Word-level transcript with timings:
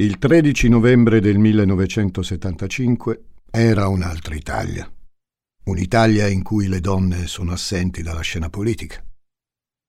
Il 0.00 0.18
13 0.18 0.68
novembre 0.68 1.20
del 1.20 1.38
1975 1.38 3.22
era 3.50 3.88
un'altra 3.88 4.36
Italia. 4.36 4.88
Un'Italia 5.64 6.28
in 6.28 6.44
cui 6.44 6.68
le 6.68 6.78
donne 6.78 7.26
sono 7.26 7.50
assenti 7.50 8.00
dalla 8.00 8.20
scena 8.20 8.48
politica. 8.48 9.04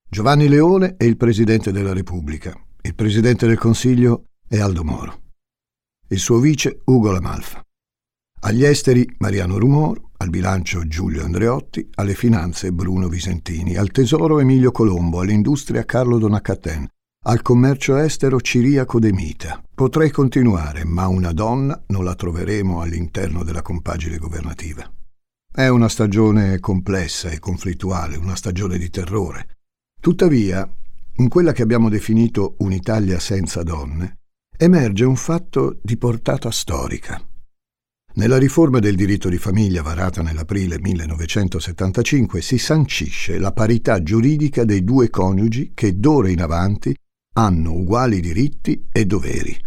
Giovanni 0.09 0.47
Leone 0.47 0.95
è 0.97 1.03
il 1.03 1.15
Presidente 1.15 1.71
della 1.71 1.93
Repubblica. 1.93 2.59
Il 2.81 2.95
Presidente 2.95 3.45
del 3.45 3.59
Consiglio 3.59 4.23
è 4.47 4.57
Aldo 4.57 4.83
Moro. 4.83 5.21
Il 6.07 6.17
suo 6.17 6.39
vice 6.39 6.79
Ugo 6.85 7.11
Lamalfa. 7.11 7.63
Agli 8.39 8.63
esteri 8.63 9.07
Mariano 9.19 9.59
Rumor, 9.59 10.01
al 10.17 10.31
bilancio 10.31 10.87
Giulio 10.87 11.23
Andreotti, 11.23 11.87
alle 11.93 12.15
finanze 12.15 12.71
Bruno 12.71 13.09
Visentini, 13.09 13.75
al 13.75 13.91
tesoro 13.91 14.39
Emilio 14.39 14.71
Colombo, 14.71 15.19
all'industria 15.19 15.85
Carlo 15.85 16.17
Donaccaten, 16.17 16.87
al 17.29 17.41
commercio 17.41 17.97
estero 17.97 18.39
Ciriaco 18.39 18.97
De 18.97 19.11
Mita. 19.11 19.61
Potrei 19.75 20.09
continuare, 20.09 20.85
ma 20.85 21.07
una 21.07 21.33
donna 21.33 21.79
non 21.87 22.03
la 22.03 22.15
troveremo 22.15 22.81
all'interno 22.81 23.43
della 23.43 23.61
compagine 23.61 24.17
governativa. 24.17 24.89
È 25.51 25.67
una 25.67 25.89
stagione 25.89 26.59
complessa 26.59 27.29
e 27.29 27.39
conflittuale, 27.39 28.15
una 28.15 28.35
stagione 28.35 28.77
di 28.77 28.89
terrore. 28.89 29.57
Tuttavia, 29.99 30.67
in 31.17 31.27
quella 31.27 31.51
che 31.51 31.61
abbiamo 31.61 31.89
definito 31.89 32.55
un'Italia 32.59 33.19
senza 33.19 33.63
donne, 33.63 34.19
emerge 34.57 35.03
un 35.03 35.17
fatto 35.17 35.77
di 35.83 35.97
portata 35.97 36.49
storica. 36.49 37.21
Nella 38.13 38.37
riforma 38.37 38.79
del 38.79 38.95
diritto 38.95 39.29
di 39.29 39.37
famiglia 39.37 39.81
varata 39.81 40.21
nell'aprile 40.21 40.79
1975 40.79 42.41
si 42.41 42.57
sancisce 42.57 43.37
la 43.37 43.51
parità 43.51 44.01
giuridica 44.01 44.63
dei 44.63 44.83
due 44.83 45.09
coniugi 45.09 45.73
che 45.75 45.99
d'ora 45.99 46.29
in 46.29 46.41
avanti 46.41 46.95
hanno 47.39 47.73
uguali 47.73 48.19
diritti 48.19 48.87
e 48.91 49.05
doveri. 49.05 49.57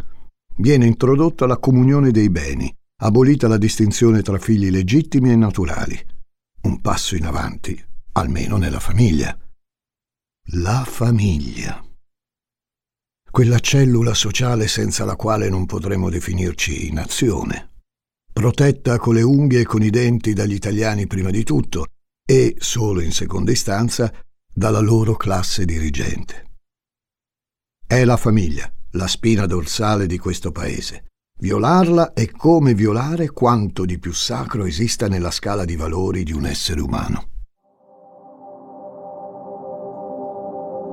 Viene 0.56 0.86
introdotta 0.86 1.46
la 1.46 1.56
comunione 1.56 2.10
dei 2.10 2.28
beni, 2.28 2.72
abolita 3.00 3.48
la 3.48 3.56
distinzione 3.56 4.20
tra 4.20 4.38
figli 4.38 4.70
legittimi 4.70 5.30
e 5.30 5.36
naturali. 5.36 5.98
Un 6.62 6.80
passo 6.82 7.16
in 7.16 7.24
avanti, 7.24 7.82
almeno 8.12 8.58
nella 8.58 8.78
famiglia. 8.78 9.36
La 10.52 10.84
famiglia. 10.86 11.82
Quella 13.30 13.58
cellula 13.58 14.12
sociale 14.12 14.68
senza 14.68 15.06
la 15.06 15.16
quale 15.16 15.48
non 15.48 15.64
potremo 15.64 16.10
definirci 16.10 16.92
nazione. 16.92 17.70
Protetta 18.30 18.98
con 18.98 19.14
le 19.14 19.22
unghie 19.22 19.60
e 19.60 19.64
con 19.64 19.82
i 19.82 19.88
denti 19.88 20.34
dagli 20.34 20.52
italiani 20.52 21.06
prima 21.06 21.30
di 21.30 21.42
tutto 21.42 21.86
e, 22.24 22.54
solo 22.58 23.00
in 23.00 23.12
seconda 23.12 23.50
istanza, 23.50 24.12
dalla 24.52 24.80
loro 24.80 25.16
classe 25.16 25.64
dirigente. 25.64 26.51
È 27.92 28.06
la 28.06 28.16
famiglia, 28.16 28.66
la 28.92 29.06
spina 29.06 29.44
dorsale 29.44 30.06
di 30.06 30.16
questo 30.16 30.50
paese. 30.50 31.08
Violarla 31.38 32.14
è 32.14 32.26
come 32.30 32.72
violare 32.72 33.28
quanto 33.28 33.84
di 33.84 33.98
più 33.98 34.14
sacro 34.14 34.64
esista 34.64 35.08
nella 35.08 35.30
scala 35.30 35.66
di 35.66 35.76
valori 35.76 36.22
di 36.22 36.32
un 36.32 36.46
essere 36.46 36.80
umano. 36.80 37.26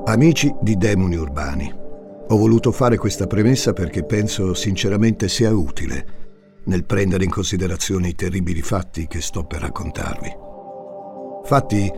Amici 0.07 0.53
di 0.59 0.75
demoni 0.75 1.15
urbani, 1.15 1.73
ho 1.73 2.35
voluto 2.35 2.73
fare 2.73 2.97
questa 2.97 3.27
premessa 3.27 3.71
perché 3.71 4.03
penso 4.03 4.53
sinceramente 4.53 5.29
sia 5.29 5.55
utile 5.55 6.61
nel 6.65 6.83
prendere 6.83 7.23
in 7.23 7.29
considerazione 7.29 8.09
i 8.09 8.15
terribili 8.15 8.61
fatti 8.61 9.07
che 9.07 9.21
sto 9.21 9.45
per 9.45 9.61
raccontarvi. 9.61 10.35
Fatti 11.45 11.89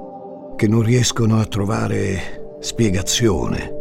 che 0.56 0.68
non 0.68 0.84
riescono 0.84 1.40
a 1.40 1.46
trovare 1.48 2.58
spiegazione 2.60 3.80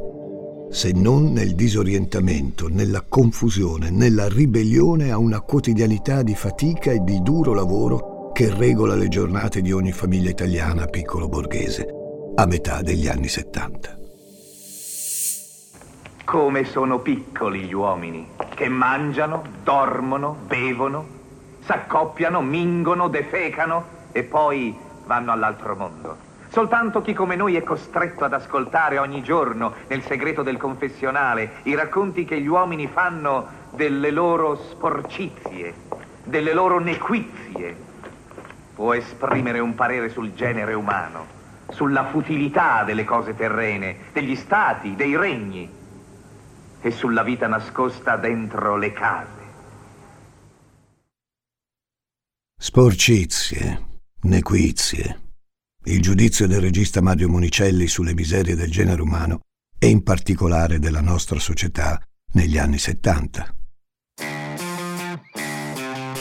se 0.71 0.93
non 0.93 1.33
nel 1.33 1.57
disorientamento, 1.57 2.69
nella 2.69 3.05
confusione, 3.07 3.91
nella 3.91 4.29
ribellione 4.29 5.11
a 5.11 5.19
una 5.19 5.41
quotidianità 5.41 6.23
di 6.23 6.37
fatica 6.37 6.93
e 6.93 7.01
di 7.03 7.21
duro 7.23 7.53
lavoro 7.53 8.31
che 8.33 8.55
regola 8.55 8.95
le 8.95 9.09
giornate 9.09 9.63
di 9.63 9.73
ogni 9.73 9.91
famiglia 9.91 10.31
italiana 10.31 10.87
piccolo 10.87 11.29
borghese, 11.29 11.89
a 12.37 12.47
metà 12.47 12.83
degli 12.83 13.09
anni 13.09 13.27
70. 13.27 13.99
Come 16.25 16.65
sono 16.65 17.01
piccoli 17.01 17.63
gli 17.65 17.75
uomini, 17.75 18.29
che 18.55 18.69
mangiano, 18.69 19.43
dormono, 19.65 20.37
bevono, 20.47 21.05
s'accoppiano, 21.65 22.41
mingono, 22.41 23.09
defecano 23.09 23.85
e 24.13 24.23
poi 24.23 24.73
vanno 25.05 25.33
all'altro 25.33 25.75
mondo. 25.75 26.30
Soltanto 26.51 27.01
chi 27.01 27.13
come 27.13 27.37
noi 27.37 27.55
è 27.55 27.63
costretto 27.63 28.25
ad 28.25 28.33
ascoltare 28.33 28.99
ogni 28.99 29.23
giorno, 29.23 29.73
nel 29.87 30.03
segreto 30.03 30.43
del 30.43 30.57
confessionale, 30.57 31.61
i 31.63 31.77
racconti 31.77 32.25
che 32.25 32.41
gli 32.41 32.49
uomini 32.49 32.89
fanno 32.89 33.47
delle 33.71 34.11
loro 34.11 34.57
sporcizie, 34.57 35.73
delle 36.25 36.53
loro 36.53 36.81
nequizie, 36.81 37.77
può 38.75 38.95
esprimere 38.95 39.61
un 39.61 39.77
parere 39.77 40.09
sul 40.09 40.35
genere 40.35 40.75
umano, 40.75 41.25
sulla 41.69 42.07
futilità 42.07 42.83
delle 42.83 43.05
cose 43.05 43.37
terrene, 43.37 44.11
degli 44.13 44.35
stati, 44.35 44.97
dei 44.97 45.17
regni 45.17 45.71
e 46.81 46.91
sulla 46.91 47.23
vita 47.23 47.47
nascosta 47.47 48.17
dentro 48.17 48.77
le 48.77 48.93
case. 48.93 49.39
Sporcizie, 52.61 53.87
nequizie 54.23 55.29
il 55.85 56.03
giudizio 56.03 56.47
del 56.47 56.61
regista 56.61 57.01
Mario 57.01 57.29
Monicelli 57.31 57.87
sulle 57.87 58.13
miserie 58.13 58.55
del 58.55 58.71
genere 58.71 59.01
umano 59.01 59.41
e 59.79 59.89
in 59.89 60.03
particolare 60.03 60.79
della 60.79 61.01
nostra 61.01 61.39
società 61.39 61.99
negli 62.35 62.59
anni 62.59 62.77
70. 62.77 63.55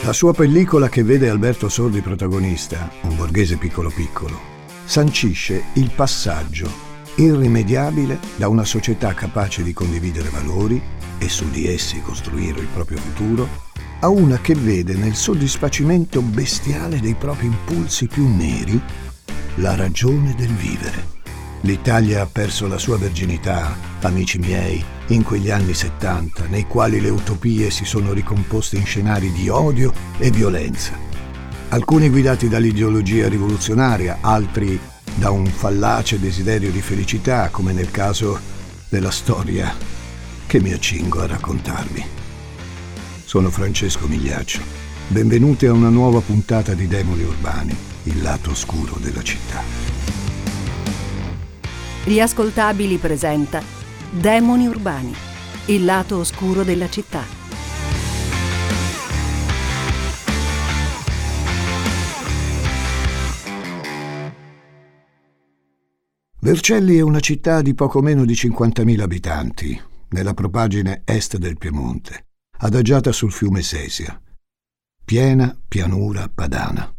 La 0.06 0.14
sua 0.14 0.34
pellicola 0.34 0.88
che 0.88 1.03
vede 1.03 1.28
Alberto 1.28 1.68
Sordi 1.68 2.00
protagonista, 2.00 2.90
un 3.02 3.18
borghese 3.18 3.58
piccolo 3.58 3.90
piccolo, 3.90 4.40
sancisce 4.86 5.66
il 5.74 5.91
passaggio 5.94 6.88
irrimediabile 7.16 8.18
da 8.38 8.47
una 8.47 8.64
società 8.64 9.14
capace 9.14 9.62
di 9.62 9.74
condividere 9.74 10.30
valori 10.30 10.81
e 11.18 11.28
su 11.28 11.50
di 11.50 11.68
essi 11.68 12.02
costruire 12.02 12.62
il 12.62 12.68
proprio 12.74 12.97
futuro, 12.97 13.68
a 14.00 14.08
una 14.08 14.40
che 14.40 14.56
vede 14.56 14.94
nel 14.94 15.16
soddisfacimento 15.16 16.22
bestiale 16.22 17.02
dei 17.02 17.16
propri 17.16 17.47
impulsi 17.47 18.08
più 18.08 18.26
neri 18.26 18.81
la 19.59 19.75
ragione 19.75 20.36
del 20.36 20.53
vivere. 20.53 21.18
L'Italia 21.62 22.22
ha 22.22 22.25
perso 22.25 22.68
la 22.68 22.78
sua 22.78 22.97
verginità, 22.97 23.75
amici 24.02 24.38
miei, 24.38 24.81
in 25.08 25.24
quegli 25.24 25.50
anni 25.50 25.74
70, 25.74 26.46
nei 26.47 26.66
quali 26.66 27.02
le 27.02 27.09
utopie 27.09 27.70
si 27.70 27.84
sono 27.84 28.14
ricomposte 28.14 28.78
in 28.78 28.86
scenari 28.86 29.31
di 29.34 29.50
odio 29.50 29.92
e 30.18 30.31
violenza. 30.31 30.97
Alcuni 31.70 32.09
guidati 32.09 32.47
dall'ideologia 32.47 33.28
rivoluzionaria, 33.28 34.20
altri 34.22 34.80
da 35.16 35.30
un 35.30 35.46
fallace 35.46 36.20
desiderio 36.20 36.72
di 36.72 36.81
felicità, 36.81 37.50
come 37.50 37.74
nel 37.74 37.91
caso 37.91 38.40
della 38.88 39.12
storia 39.12 39.76
che 40.47 40.62
mi 40.62 40.72
accingo 40.72 41.22
a 41.22 41.28
raccontarvi. 41.28 42.06
Sono 43.26 43.50
Francesco 43.50 44.08
Migliaccio. 44.08 44.62
Benvenuti 45.08 45.66
a 45.66 45.74
una 45.74 45.90
nuova 45.90 46.22
puntata 46.22 46.74
di 46.74 46.88
Demoni 46.88 47.24
Urbani 47.24 47.88
il 48.03 48.21
lato 48.21 48.51
oscuro 48.51 48.97
della 48.99 49.21
città. 49.21 49.61
Gli 52.05 52.19
ascoltabili 52.19 52.97
presenta 52.97 53.61
Demoni 54.11 54.67
urbani, 54.67 55.13
il 55.65 55.85
lato 55.85 56.17
oscuro 56.17 56.63
della 56.63 56.89
città. 56.89 57.37
Vercelli 66.41 66.95
è 66.95 67.01
una 67.01 67.19
città 67.19 67.61
di 67.61 67.75
poco 67.75 68.01
meno 68.01 68.23
di 68.25 68.33
50.000 68.33 69.01
abitanti, 69.01 69.79
nella 70.09 70.33
propagine 70.33 71.01
est 71.05 71.37
del 71.37 71.57
Piemonte, 71.57 72.27
adagiata 72.59 73.11
sul 73.11 73.31
fiume 73.31 73.61
Sesia, 73.61 74.19
piena 75.03 75.55
pianura 75.67 76.29
padana. 76.34 76.98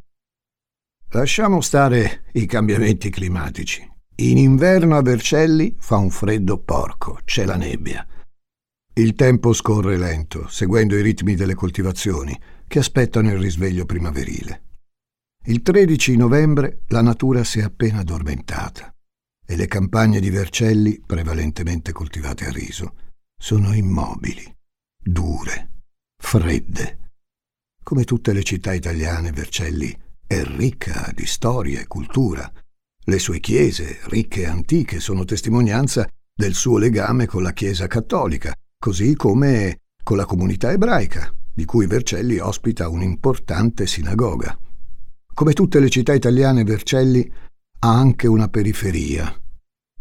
Lasciamo 1.13 1.61
stare 1.61 2.23
i 2.35 2.47
cambiamenti 2.47 3.11
climatici. 3.11 3.85
In 4.19 4.39
inverno 4.39 4.97
a 4.97 5.03
Vercelli 5.03 5.75
fa 5.77 5.97
un 5.97 6.09
freddo 6.09 6.59
porco, 6.59 7.19
c'è 7.25 7.45
la 7.45 7.57
nebbia. 7.57 8.07
Il 8.95 9.15
tempo 9.15 9.53
scorre 9.53 9.97
lento, 9.97 10.47
seguendo 10.47 10.97
i 10.97 11.03
ritmi 11.03 11.35
delle 11.35 11.55
coltivazioni, 11.55 12.39
che 12.69 12.79
aspettano 12.79 13.29
il 13.29 13.39
risveglio 13.39 13.87
primaverile. 13.87 14.63
Il 15.47 15.63
13 15.63 16.17
novembre 16.17 16.83
la 16.89 17.03
natura 17.03 17.43
si 17.43 17.59
è 17.59 17.63
appena 17.63 18.01
addormentata 18.01 18.95
e 19.45 19.57
le 19.57 19.67
campagne 19.67 20.21
di 20.21 20.31
Vercelli, 20.31 21.03
prevalentemente 21.05 21.91
coltivate 21.91 22.47
a 22.47 22.53
riso, 22.53 22.95
sono 23.37 23.75
immobili, 23.75 24.45
dure, 24.97 25.71
fredde. 26.23 26.99
Come 27.83 28.05
tutte 28.05 28.33
le 28.33 28.45
città 28.45 28.73
italiane, 28.75 29.33
Vercelli 29.33 30.09
è 30.31 30.45
ricca 30.45 31.11
di 31.13 31.27
storia 31.27 31.81
e 31.81 31.89
cultura. 31.89 32.49
Le 33.05 33.19
sue 33.19 33.41
chiese, 33.41 33.99
ricche 34.05 34.43
e 34.43 34.47
antiche, 34.47 35.01
sono 35.01 35.25
testimonianza 35.25 36.09
del 36.33 36.55
suo 36.55 36.79
legame 36.79 37.27
con 37.27 37.43
la 37.43 37.53
Chiesa 37.53 37.89
cattolica, 37.89 38.55
così 38.79 39.17
come 39.17 39.81
con 40.05 40.17
la 40.17 40.27
comunità 40.27 40.71
ebraica, 40.71 41.35
di 41.53 41.65
cui 41.65 41.89
Vercelli 41.89 42.39
ospita 42.39 42.89
un'importante 42.89 43.89
sinagoga. 43.89 44.57
Come 45.35 45.53
tutte 45.53 45.81
le 45.81 45.89
città 45.89 46.13
italiane, 46.13 46.63
Vercelli 46.63 47.29
ha 47.81 47.93
anche 47.93 48.29
una 48.29 48.47
periferia, 48.47 49.37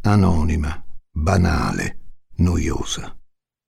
anonima, 0.01 0.85
banale, 1.11 1.97
noiosa. 2.35 3.17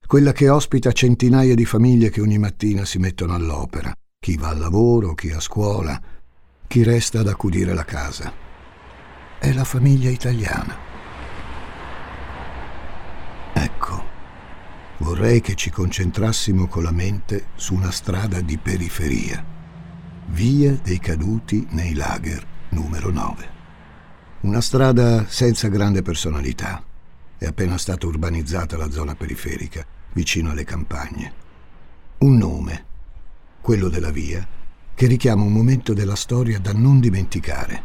Quella 0.06 0.32
che 0.32 0.48
ospita 0.48 0.92
centinaia 0.92 1.56
di 1.56 1.66
famiglie 1.66 2.12
che 2.12 2.22
ogni 2.22 2.38
mattina 2.38 2.86
si 2.86 3.00
mettono 3.00 3.34
all'opera, 3.34 3.92
chi 4.20 4.38
va 4.38 4.50
al 4.50 4.60
lavoro, 4.60 5.16
chi 5.16 5.32
a 5.32 5.40
scuola, 5.40 6.20
chi 6.72 6.84
resta 6.84 7.20
ad 7.20 7.28
accudire 7.28 7.74
la 7.74 7.84
casa. 7.84 8.32
È 9.38 9.52
la 9.52 9.66
famiglia 9.66 10.10
italiana. 10.10 10.78
Ecco, 13.52 14.04
vorrei 15.00 15.42
che 15.42 15.56
ci 15.56 15.70
concentrassimo 15.70 16.68
con 16.68 16.84
la 16.84 16.92
mente 16.92 17.48
su 17.56 17.74
una 17.74 17.92
strada 17.92 18.40
di 18.40 18.58
periferia, 18.58 19.44
via 20.28 20.72
dei 20.82 21.00
caduti 21.00 21.68
nei 21.72 21.94
lager 21.94 22.42
numero 22.70 23.12
9. 23.12 23.50
Una 24.44 24.62
strada 24.62 25.26
senza 25.28 25.68
grande 25.68 26.02
personalità. 26.02 26.82
È 27.38 27.46
appena 27.48 27.78
stata 27.78 28.08
urbanizzata 28.08 28.78
la 28.78 28.90
zona 28.90 29.14
periferica, 29.14 29.86
vicino 30.14 30.52
alle 30.52 30.64
campagne. 30.64 31.34
Un 32.20 32.38
nome, 32.38 32.86
quello 33.60 33.90
della 33.90 34.12
via, 34.12 34.60
che 35.02 35.08
richiama 35.08 35.42
un 35.42 35.52
momento 35.52 35.96
della 35.96 36.14
storia 36.14 36.60
da 36.60 36.74
non 36.74 37.00
dimenticare. 37.00 37.84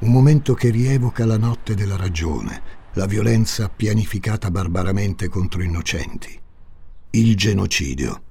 Un 0.00 0.10
momento 0.10 0.52
che 0.54 0.70
rievoca 0.70 1.24
la 1.24 1.38
notte 1.38 1.76
della 1.76 1.94
ragione, 1.94 2.60
la 2.94 3.06
violenza 3.06 3.68
pianificata 3.68 4.50
barbaramente 4.50 5.28
contro 5.28 5.62
innocenti, 5.62 6.36
il 7.10 7.36
genocidio, 7.36 8.22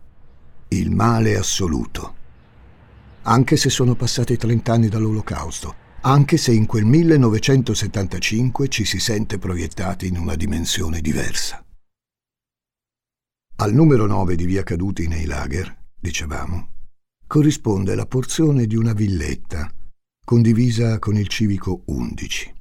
il 0.68 0.92
male 0.92 1.38
assoluto. 1.38 2.16
Anche 3.22 3.56
se 3.56 3.70
sono 3.70 3.96
passati 3.96 4.36
trent'anni 4.36 4.90
dall'Olocausto, 4.90 5.74
anche 6.02 6.36
se 6.36 6.52
in 6.52 6.66
quel 6.66 6.84
1975 6.84 8.68
ci 8.68 8.84
si 8.84 9.00
sente 9.00 9.38
proiettati 9.38 10.08
in 10.08 10.18
una 10.18 10.36
dimensione 10.36 11.00
diversa. 11.00 11.64
Al 13.56 13.74
numero 13.74 14.08
9 14.08 14.36
di 14.36 14.44
Via 14.44 14.64
Caduti 14.64 15.08
nei 15.08 15.24
Lager, 15.24 15.74
dicevamo, 15.98 16.79
corrisponde 17.30 17.94
la 17.94 18.08
porzione 18.08 18.66
di 18.66 18.76
una 18.76 18.94
villetta 18.94 19.72
condivisa 20.26 20.98
con 20.98 21.16
il 21.16 21.28
civico 21.28 21.84
11. 21.86 22.56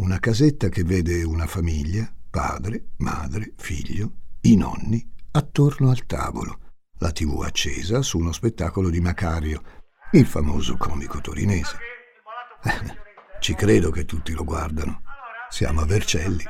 Una 0.00 0.18
casetta 0.18 0.68
che 0.68 0.84
vede 0.84 1.22
una 1.22 1.46
famiglia, 1.46 2.14
padre, 2.28 2.90
madre, 2.98 3.54
figlio, 3.56 4.16
i 4.42 4.56
nonni, 4.56 5.10
attorno 5.30 5.88
al 5.88 6.04
tavolo, 6.04 6.58
la 6.98 7.12
tv 7.12 7.44
accesa 7.44 8.02
su 8.02 8.18
uno 8.18 8.32
spettacolo 8.32 8.90
di 8.90 9.00
Macario, 9.00 9.62
il 10.12 10.26
famoso 10.26 10.76
comico 10.76 11.22
torinese. 11.22 11.78
Ci 13.40 13.54
credo 13.54 13.90
che 13.90 14.04
tutti 14.04 14.34
lo 14.34 14.44
guardano. 14.44 15.00
Siamo 15.48 15.80
a 15.80 15.86
Vercelli. 15.86 16.44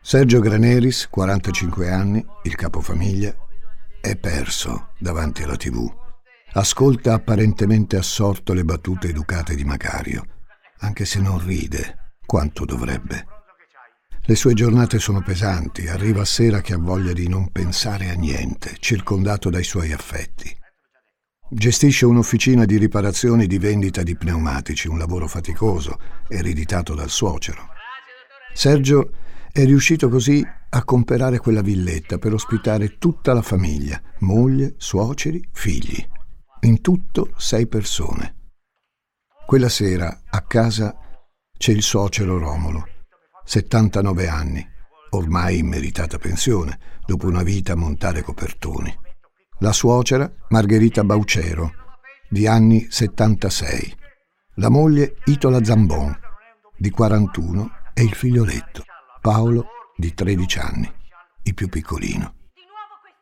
Sergio 0.00 0.38
Graneris, 0.38 1.08
45 1.08 1.90
anni, 1.90 2.24
il 2.44 2.54
capofamiglia, 2.54 3.43
è 4.04 4.16
perso 4.16 4.90
davanti 4.98 5.44
alla 5.44 5.56
tv. 5.56 5.90
Ascolta 6.52 7.14
apparentemente 7.14 7.96
assorto 7.96 8.52
le 8.52 8.62
battute 8.62 9.08
educate 9.08 9.54
di 9.54 9.64
Macario, 9.64 10.26
anche 10.80 11.06
se 11.06 11.20
non 11.20 11.42
ride 11.42 12.16
quanto 12.26 12.66
dovrebbe. 12.66 13.26
Le 14.26 14.34
sue 14.34 14.52
giornate 14.52 14.98
sono 14.98 15.22
pesanti, 15.22 15.88
arriva 15.88 16.20
a 16.20 16.26
sera 16.26 16.60
che 16.60 16.74
ha 16.74 16.78
voglia 16.78 17.14
di 17.14 17.28
non 17.28 17.50
pensare 17.50 18.10
a 18.10 18.14
niente, 18.14 18.76
circondato 18.78 19.48
dai 19.48 19.64
suoi 19.64 19.90
affetti. 19.90 20.54
Gestisce 21.48 22.04
un'officina 22.04 22.66
di 22.66 22.76
riparazione 22.76 23.46
di 23.46 23.56
vendita 23.56 24.02
di 24.02 24.16
pneumatici, 24.16 24.86
un 24.86 24.98
lavoro 24.98 25.26
faticoso, 25.28 25.98
ereditato 26.28 26.94
dal 26.94 27.08
suocero. 27.08 27.68
Sergio 28.52 29.12
è 29.54 29.64
riuscito 29.64 30.08
così 30.08 30.44
a 30.70 30.84
comprare 30.84 31.38
quella 31.38 31.62
villetta 31.62 32.18
per 32.18 32.32
ospitare 32.32 32.98
tutta 32.98 33.32
la 33.32 33.42
famiglia, 33.42 34.02
moglie, 34.18 34.74
suoceri, 34.76 35.48
figli. 35.52 36.04
In 36.62 36.80
tutto 36.80 37.30
sei 37.36 37.68
persone. 37.68 38.34
Quella 39.46 39.68
sera 39.68 40.22
a 40.28 40.40
casa 40.42 40.96
c'è 41.56 41.70
il 41.70 41.82
suocero 41.82 42.38
Romolo, 42.38 42.84
79 43.44 44.26
anni, 44.26 44.66
ormai 45.10 45.58
in 45.58 45.68
meritata 45.68 46.18
pensione, 46.18 46.78
dopo 47.06 47.28
una 47.28 47.44
vita 47.44 47.74
a 47.74 47.76
montare 47.76 48.22
copertoni 48.22 49.02
la 49.58 49.72
suocera 49.72 50.30
Margherita 50.48 51.04
Baucero, 51.04 51.72
di 52.28 52.46
anni 52.46 52.86
76, 52.90 53.96
la 54.56 54.68
moglie 54.68 55.16
Itola 55.24 55.62
Zambon, 55.62 56.14
di 56.76 56.90
41, 56.90 57.70
e 57.94 58.02
il 58.02 58.12
figlioletto, 58.12 58.84
Paolo, 59.24 59.68
di 59.96 60.12
13 60.12 60.58
anni, 60.58 60.92
il 61.44 61.54
più 61.54 61.70
piccolino. 61.70 62.34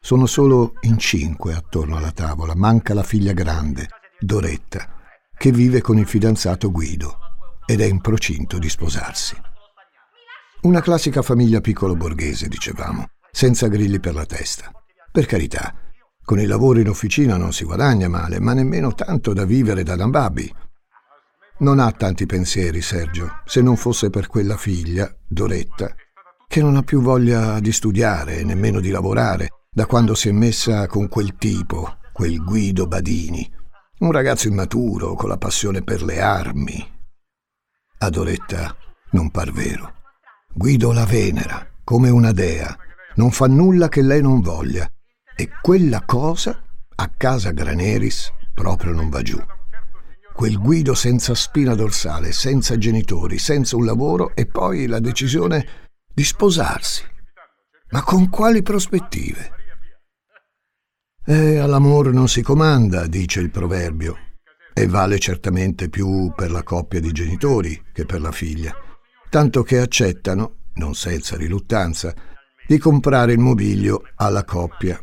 Sono 0.01 0.27
solo 0.27 0.73
in 0.81 0.99
cinque 0.99 1.55
attorno 1.55 1.97
alla 1.97 2.11
tavola, 2.11 2.57
manca 2.57 2.93
la 2.93 3.05
figlia 3.05 3.33
grande, 3.33 3.87
Doretta, 4.19 4.97
che 5.33 5.53
vive 5.53 5.81
con 5.81 5.99
il 5.99 6.09
fidanzato 6.09 6.73
Guido 6.73 7.19
ed 7.65 7.81
è 7.81 7.85
in 7.85 8.01
procinto 8.01 8.59
di 8.59 8.69
sposarsi. 8.69 9.37
Una 10.63 10.81
classica 10.81 11.23
famiglia 11.23 11.61
piccolo 11.61 11.95
borghese, 11.95 12.49
dicevamo, 12.49 13.11
senza 13.31 13.69
grilli 13.69 14.01
per 14.01 14.15
la 14.15 14.27
testa. 14.27 14.73
Per 15.09 15.25
carità, 15.25 15.73
con 16.25 16.41
il 16.41 16.49
lavoro 16.49 16.81
in 16.81 16.89
officina 16.89 17.37
non 17.37 17.53
si 17.53 17.63
guadagna 17.63 18.09
male, 18.09 18.41
ma 18.41 18.55
nemmeno 18.55 18.93
tanto 18.93 19.33
da 19.33 19.45
vivere 19.45 19.85
da 19.85 19.95
nambabbi. 19.95 20.53
Non 21.63 21.79
ha 21.79 21.93
tanti 21.93 22.27
pensieri, 22.27 22.83
Sergio, 22.83 23.41
se 23.45 23.63
non 23.63 23.77
fosse 23.77 24.11
per 24.11 24.27
quella 24.27 24.57
figlia, 24.57 25.09
Doretta, 25.25 25.95
che 26.49 26.61
non 26.61 26.75
ha 26.75 26.83
più 26.83 27.01
voglia 27.01 27.61
di 27.61 27.71
studiare 27.71 28.39
e 28.39 28.45
nemmeno 28.45 28.81
di 28.81 28.91
lavorare 28.91 29.49
da 29.71 29.87
quando 29.87 30.17
si 30.17 30.29
è 30.29 30.33
messa 30.33 30.89
con 30.89 31.07
quel 31.07 31.37
tipo, 31.37 31.99
quel 32.13 32.43
Guido 32.43 32.89
Badini, 32.89 33.49
un 34.01 34.11
ragazzo 34.11 34.49
immaturo 34.49 35.15
con 35.15 35.29
la 35.29 35.39
passione 35.39 35.83
per 35.83 36.03
le 36.03 36.21
armi. 36.21 36.85
A 37.99 38.11
Doretta 38.11 38.77
non 39.13 39.31
par 39.31 39.53
vero. 39.53 39.95
Guido 40.53 40.91
la 40.91 41.05
venera 41.05 41.65
come 41.85 42.11
una 42.11 42.33
dea, 42.33 42.77
non 43.15 43.31
fa 43.31 43.47
nulla 43.47 43.89
che 43.89 44.03
lei 44.03 44.21
non 44.21 44.41
voglia 44.41 44.91
e 45.37 45.49
quella 45.63 46.03
cosa 46.05 46.61
a 46.97 47.09
casa 47.17 47.53
Graneris 47.53 48.33
proprio 48.53 48.93
non 48.93 49.09
va 49.09 49.23
giù. 49.23 49.41
Quel 50.35 50.59
Guido 50.59 50.95
senza 50.95 51.35
spina 51.35 51.75
dorsale, 51.75 52.33
senza 52.33 52.77
genitori, 52.79 53.39
senza 53.39 53.77
un 53.77 53.85
lavoro 53.85 54.35
e 54.35 54.47
poi 54.47 54.87
la 54.87 54.99
decisione 54.99 55.91
di 56.13 56.25
sposarsi. 56.25 57.05
Ma 57.91 58.03
con 58.03 58.29
quali 58.29 58.63
prospettive? 58.63 59.53
E 61.25 61.59
all'amore 61.59 62.11
non 62.11 62.29
si 62.29 62.43
comanda, 62.43 63.07
dice 63.07 63.41
il 63.41 63.51
proverbio, 63.51 64.17
e 64.75 64.87
vale 64.87 65.19
certamente 65.19 65.89
più 65.89 66.33
per 66.35 66.51
la 66.51 66.63
coppia 66.63 67.01
di 67.01 67.13
genitori 67.13 67.91
che 67.93 68.07
per 68.07 68.21
la 68.21 68.33
figlia, 68.33 68.75
tanto 69.29 69.63
che 69.63 69.79
accettano, 69.79 70.71
non 70.75 70.95
senza 70.95 71.37
riluttanza, 71.37 72.15
di 72.67 72.79
comprare 72.79 73.33
il 73.33 73.39
mobilio 73.39 74.03
alla 74.17 74.45
coppia 74.45 75.01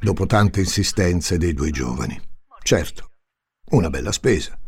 dopo 0.00 0.26
tante 0.26 0.60
insistenze 0.60 1.36
dei 1.36 1.52
due 1.52 1.70
giovani. 1.70 2.18
Certo, 2.62 3.10
una 3.70 3.90
bella 3.90 4.12
spesa, 4.12 4.58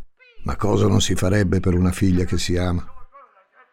ma 0.44 0.56
cosa 0.56 0.86
non 0.86 1.00
si 1.00 1.14
farebbe 1.14 1.60
per 1.60 1.74
una 1.74 1.92
figlia 1.92 2.24
che 2.24 2.38
si 2.38 2.56
ama? 2.56 2.84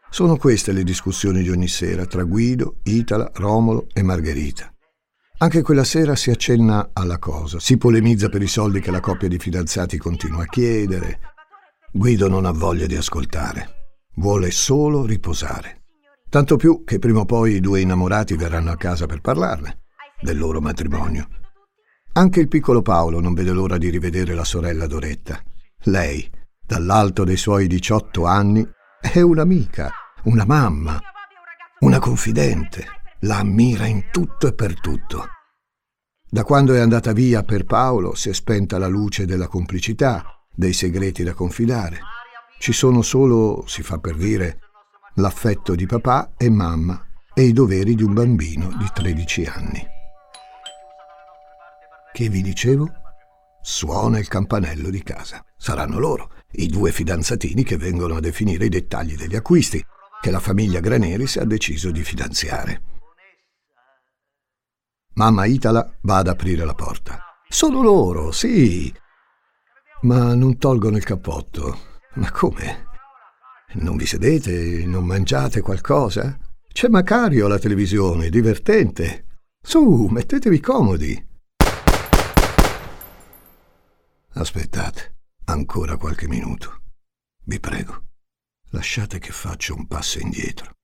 Sono 0.10 0.38
queste 0.38 0.72
le 0.72 0.84
discussioni 0.84 1.42
di 1.42 1.50
ogni 1.50 1.68
sera 1.68 2.06
tra 2.06 2.24
Guido, 2.24 2.78
Itala, 2.84 3.32
Romolo 3.36 3.88
e 3.94 4.02
Margherita. 4.02 4.74
Anche 5.42 5.62
quella 5.62 5.84
sera 5.84 6.16
si 6.16 6.32
accenna 6.32 6.90
alla 6.94 7.18
cosa, 7.18 7.60
si 7.60 7.78
polemizza 7.78 8.28
per 8.28 8.42
i 8.42 8.48
soldi 8.48 8.82
che 8.82 8.92
la 8.92 9.00
coppia 9.00 9.28
di 9.28 9.38
fidanzati 9.38 9.98
continua 9.98 10.44
a 10.44 10.48
chiedere. 10.48 11.20
Guido 11.92 12.28
non 12.28 12.46
ha 12.46 12.52
voglia 12.52 12.88
di 12.88 12.96
ascoltare, 12.96 13.94
vuole 14.16 14.52
solo 14.52 15.06
riposare. 15.06 15.84
Tanto 16.30 16.58
più 16.58 16.84
che 16.84 17.00
prima 17.00 17.22
o 17.22 17.26
poi 17.26 17.54
i 17.54 17.60
due 17.60 17.82
innamorati 17.82 18.36
verranno 18.36 18.72
a 18.72 18.78
casa 18.78 19.06
per 19.06 19.22
parlarne 19.22 19.84
del 20.22 20.38
loro 20.38 20.60
matrimonio. 20.60 21.28
Anche 22.14 22.40
il 22.40 22.48
piccolo 22.48 22.82
Paolo 22.82 23.20
non 23.20 23.34
vede 23.34 23.52
l'ora 23.52 23.78
di 23.78 23.90
rivedere 23.90 24.34
la 24.34 24.44
sorella 24.44 24.88
Doretta. 24.88 25.42
Lei, 25.84 26.30
dall'alto 26.70 27.24
dei 27.24 27.36
suoi 27.36 27.66
18 27.66 28.26
anni, 28.26 28.64
è 29.02 29.22
un'amica, 29.22 29.90
una 30.26 30.46
mamma, 30.46 31.00
una 31.80 31.98
confidente. 31.98 32.86
La 33.22 33.40
ammira 33.40 33.88
in 33.88 34.10
tutto 34.12 34.48
e 34.48 34.54
per 34.54 34.80
tutto. 34.80 35.26
Da 36.30 36.44
quando 36.44 36.76
è 36.76 36.80
andata 36.80 37.12
via 37.12 37.44
per 37.44 37.66
Paolo 37.66 38.14
si 38.14 38.30
è 38.30 38.34
spenta 38.34 38.78
la 38.78 38.88
luce 38.88 39.26
della 39.26 39.48
complicità, 39.48 40.24
dei 40.54 40.74
segreti 40.74 41.24
da 41.24 41.34
confidare. 41.34 42.02
Ci 42.60 42.72
sono 42.72 43.02
solo, 43.02 43.64
si 43.66 43.82
fa 43.82 43.98
per 43.98 44.16
dire, 44.16 44.60
l'affetto 45.16 45.74
di 45.74 45.88
papà 45.88 46.34
e 46.38 46.52
mamma 46.52 47.04
e 47.34 47.42
i 47.42 47.52
doveri 47.52 47.96
di 47.96 48.04
un 48.04 48.14
bambino 48.14 48.70
di 48.78 48.88
13 48.94 49.46
anni. 49.46 49.84
Che 52.14 52.30
vi 52.30 52.42
dicevo? 52.44 52.92
Suona 53.60 54.20
il 54.20 54.28
campanello 54.28 54.90
di 54.90 55.02
casa. 55.02 55.44
Saranno 55.58 56.00
loro, 56.00 56.32
i 56.52 56.68
due 56.68 56.92
fidanzatini 56.92 57.64
che 57.64 57.78
vengono 57.78 58.16
a 58.16 58.20
definire 58.20 58.66
i 58.66 58.70
dettagli 58.70 59.16
degli 59.16 59.36
acquisti, 59.36 59.84
che 60.22 60.32
la 60.32 60.40
famiglia 60.40 60.80
Graneris 60.80 61.38
ha 61.38 61.46
deciso 61.46 61.92
di 61.92 62.04
finanziare. 62.04 62.82
Mamma 65.14 65.46
Itala 65.46 65.98
va 66.02 66.18
ad 66.18 66.28
aprire 66.28 66.66
la 66.66 66.74
porta. 66.74 67.20
Sono 67.48 67.82
loro, 67.82 68.32
sì. 68.32 68.94
Ma 70.02 70.34
non 70.34 70.58
tolgono 70.58 70.98
il 70.98 71.04
cappotto. 71.04 71.80
Ma 72.16 72.32
come? 72.32 72.86
Non 73.74 73.98
vi 73.98 74.06
sedete? 74.06 74.86
Non 74.86 75.06
mangiate 75.06 75.62
qualcosa? 75.62 76.38
C'è 76.72 76.88
Macario 76.88 77.46
alla 77.46 77.60
televisione, 77.60 78.30
divertente. 78.30 79.26
Su, 79.62 80.08
mettetevi 80.10 80.60
comodi. 80.60 81.28
Aspettate, 84.34 85.19
ancora 85.50 85.98
qualche 85.98 86.28
minuto. 86.28 86.82
Vi 87.44 87.60
prego, 87.60 88.04
lasciate 88.70 89.20
che 89.20 89.32
faccia 89.32 89.74
un 89.74 89.88
passo 89.88 90.20
indietro 90.20 90.76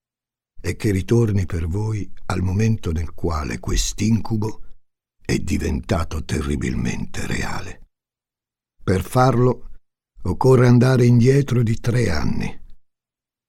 e 0.59 0.75
che 0.75 0.91
ritorni 0.91 1.45
per 1.45 1.67
voi 1.67 2.11
al 2.25 2.41
momento 2.41 2.91
nel 2.91 3.13
quale 3.13 3.59
quest'incubo 3.59 4.61
è 5.21 5.37
diventato 5.37 6.23
terribilmente 6.23 7.27
reale. 7.27 7.81
Per 8.83 9.03
farlo 9.03 9.69
occorre 10.23 10.67
andare 10.67 11.05
indietro 11.05 11.61
di 11.61 11.79
tre 11.79 12.09
anni, 12.09 12.59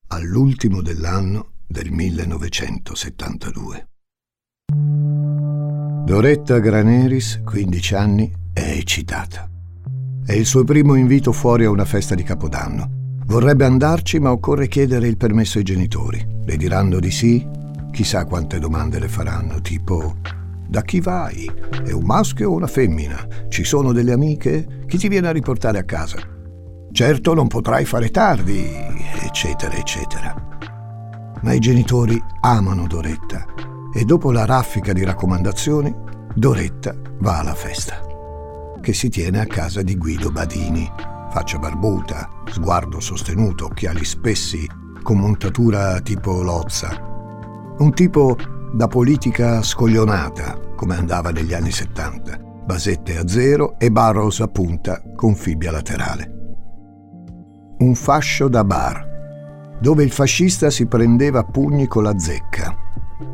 all'ultimo 0.08 0.82
dell'anno 0.82 1.52
del 1.66 1.90
1972. 1.90 3.88
Doretta 6.04 6.58
Graneris, 6.58 7.40
15 7.42 7.94
anni, 7.94 8.32
è 8.52 8.60
eccitata. 8.60 9.55
È 10.26 10.32
il 10.32 10.44
suo 10.44 10.64
primo 10.64 10.96
invito 10.96 11.30
fuori 11.30 11.66
a 11.66 11.70
una 11.70 11.84
festa 11.84 12.16
di 12.16 12.24
Capodanno. 12.24 12.90
Vorrebbe 13.26 13.64
andarci, 13.64 14.18
ma 14.18 14.32
occorre 14.32 14.66
chiedere 14.66 15.06
il 15.06 15.16
permesso 15.16 15.58
ai 15.58 15.64
genitori. 15.64 16.26
Le 16.44 16.56
diranno 16.56 16.98
di 16.98 17.12
sì? 17.12 17.46
Chissà 17.92 18.24
quante 18.24 18.58
domande 18.58 18.98
le 18.98 19.06
faranno, 19.06 19.60
tipo 19.60 20.16
da 20.66 20.82
chi 20.82 21.00
vai? 21.00 21.48
È 21.84 21.92
un 21.92 22.02
maschio 22.02 22.50
o 22.50 22.54
una 22.54 22.66
femmina? 22.66 23.24
Ci 23.48 23.62
sono 23.62 23.92
delle 23.92 24.12
amiche? 24.12 24.82
Chi 24.88 24.98
ti 24.98 25.06
viene 25.06 25.28
a 25.28 25.32
riportare 25.32 25.78
a 25.78 25.84
casa? 25.84 26.18
Certo 26.90 27.32
non 27.32 27.46
potrai 27.46 27.84
fare 27.84 28.10
tardi, 28.10 28.68
eccetera, 29.22 29.76
eccetera. 29.76 30.34
Ma 31.40 31.52
i 31.52 31.60
genitori 31.60 32.20
amano 32.40 32.88
Doretta 32.88 33.46
e 33.94 34.04
dopo 34.04 34.32
la 34.32 34.44
raffica 34.44 34.92
di 34.92 35.04
raccomandazioni, 35.04 35.94
Doretta 36.34 36.96
va 37.20 37.38
alla 37.38 37.54
festa, 37.54 38.05
che 38.86 38.92
si 38.92 39.08
tiene 39.08 39.40
a 39.40 39.46
casa 39.46 39.82
di 39.82 39.96
Guido 39.96 40.30
Badini, 40.30 40.88
faccia 41.32 41.58
barbuta, 41.58 42.28
sguardo 42.48 43.00
sostenuto, 43.00 43.64
occhiali 43.64 44.04
spessi, 44.04 44.64
con 45.02 45.18
montatura 45.18 45.98
tipo 45.98 46.40
lozza. 46.40 46.96
Un 47.78 47.92
tipo 47.92 48.36
da 48.72 48.86
politica 48.86 49.60
scoglionata, 49.60 50.60
come 50.76 50.94
andava 50.94 51.32
negli 51.32 51.52
anni 51.52 51.72
70, 51.72 52.36
basette 52.64 53.18
a 53.18 53.26
zero 53.26 53.76
e 53.76 53.90
barros 53.90 54.38
a 54.38 54.46
punta 54.46 55.02
con 55.16 55.34
fibbia 55.34 55.72
laterale. 55.72 56.30
Un 57.78 57.94
fascio 57.96 58.46
da 58.46 58.62
bar, 58.62 59.78
dove 59.80 60.04
il 60.04 60.12
fascista 60.12 60.70
si 60.70 60.86
prendeva 60.86 61.40
a 61.40 61.44
pugni 61.44 61.88
con 61.88 62.04
la 62.04 62.16
zecca, 62.16 62.72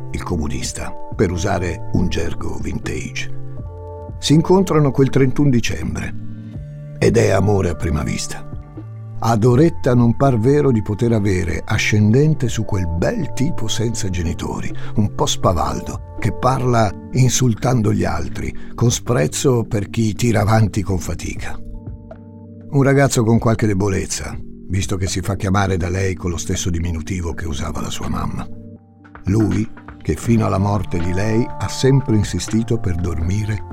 il 0.09 0.23
comunista, 0.23 0.91
per 1.15 1.29
usare 1.29 1.91
un 1.93 2.07
gergo 2.07 2.57
vintage. 2.59 3.41
Si 4.23 4.31
incontrano 4.31 4.91
quel 4.91 5.09
31 5.09 5.49
dicembre 5.49 6.15
ed 6.97 7.17
è 7.17 7.31
amore 7.31 7.67
a 7.67 7.75
prima 7.75 8.03
vista. 8.03 8.49
A 9.19 9.35
Doretta 9.35 9.93
non 9.95 10.15
par 10.15 10.39
vero 10.39 10.71
di 10.71 10.81
poter 10.81 11.11
avere 11.11 11.61
ascendente 11.65 12.47
su 12.47 12.63
quel 12.63 12.87
bel 12.87 13.33
tipo 13.33 13.67
senza 13.67 14.09
genitori, 14.09 14.73
un 14.95 15.13
po' 15.13 15.25
spavaldo, 15.25 16.15
che 16.19 16.31
parla 16.31 16.89
insultando 17.11 17.91
gli 17.91 18.05
altri, 18.05 18.71
con 18.73 18.91
sprezzo 18.91 19.65
per 19.65 19.89
chi 19.89 20.13
tira 20.13 20.39
avanti 20.39 20.83
con 20.83 20.99
fatica. 20.99 21.59
Un 21.59 22.81
ragazzo 22.81 23.25
con 23.25 23.39
qualche 23.39 23.67
debolezza, 23.67 24.37
visto 24.69 24.95
che 24.95 25.07
si 25.07 25.19
fa 25.19 25.35
chiamare 25.35 25.75
da 25.75 25.89
lei 25.89 26.15
con 26.15 26.31
lo 26.31 26.37
stesso 26.37 26.69
diminutivo 26.69 27.33
che 27.33 27.45
usava 27.45 27.81
la 27.81 27.89
sua 27.89 28.07
mamma. 28.07 28.47
Lui, 29.25 29.69
che 30.01 30.15
fino 30.15 30.45
alla 30.45 30.59
morte 30.59 30.97
di 30.97 31.11
lei 31.11 31.45
ha 31.45 31.67
sempre 31.67 32.15
insistito 32.15 32.79
per 32.79 32.95
dormire 32.95 33.72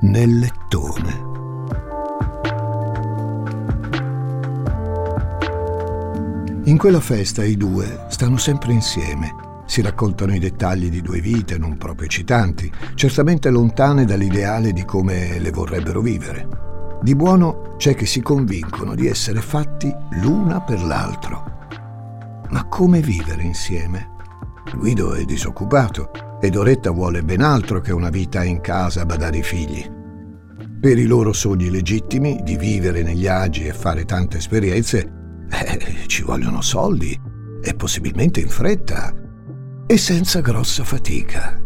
nel 0.00 0.38
lettone. 0.38 1.24
In 6.64 6.76
quella 6.78 7.00
festa 7.00 7.44
i 7.44 7.56
due 7.56 8.06
stanno 8.08 8.36
sempre 8.36 8.72
insieme, 8.72 9.34
si 9.66 9.82
raccontano 9.82 10.34
i 10.34 10.38
dettagli 10.38 10.90
di 10.90 11.00
due 11.00 11.20
vite 11.20 11.58
non 11.58 11.76
proprio 11.76 12.06
eccitanti, 12.06 12.70
certamente 12.94 13.50
lontane 13.50 14.04
dall'ideale 14.04 14.72
di 14.72 14.84
come 14.84 15.38
le 15.38 15.50
vorrebbero 15.50 16.00
vivere. 16.00 16.98
Di 17.02 17.14
buono 17.14 17.74
c'è 17.76 17.94
che 17.94 18.06
si 18.06 18.20
convincono 18.20 18.94
di 18.94 19.06
essere 19.06 19.40
fatti 19.40 19.94
l'una 20.22 20.60
per 20.60 20.82
l'altro. 20.82 21.54
Ma 22.50 22.64
come 22.66 23.00
vivere 23.00 23.42
insieme? 23.42 24.14
Guido 24.74 25.14
è 25.14 25.24
disoccupato 25.24 26.10
e 26.40 26.50
Doretta 26.50 26.90
vuole 26.90 27.22
ben 27.22 27.40
altro 27.40 27.80
che 27.80 27.92
una 27.92 28.10
vita 28.10 28.44
in 28.44 28.60
casa 28.60 29.02
a 29.02 29.06
badare 29.06 29.38
i 29.38 29.42
figli. 29.42 29.84
Per 30.80 30.98
i 30.98 31.06
loro 31.06 31.32
sogni 31.32 31.70
legittimi 31.70 32.40
di 32.42 32.56
vivere 32.56 33.02
negli 33.02 33.26
agi 33.26 33.66
e 33.66 33.72
fare 33.72 34.04
tante 34.04 34.36
esperienze 34.36 35.12
eh, 35.50 36.06
ci 36.06 36.22
vogliono 36.22 36.60
soldi 36.60 37.18
e 37.62 37.74
possibilmente 37.74 38.40
in 38.40 38.48
fretta 38.48 39.12
e 39.86 39.96
senza 39.96 40.40
grossa 40.40 40.84
fatica. 40.84 41.65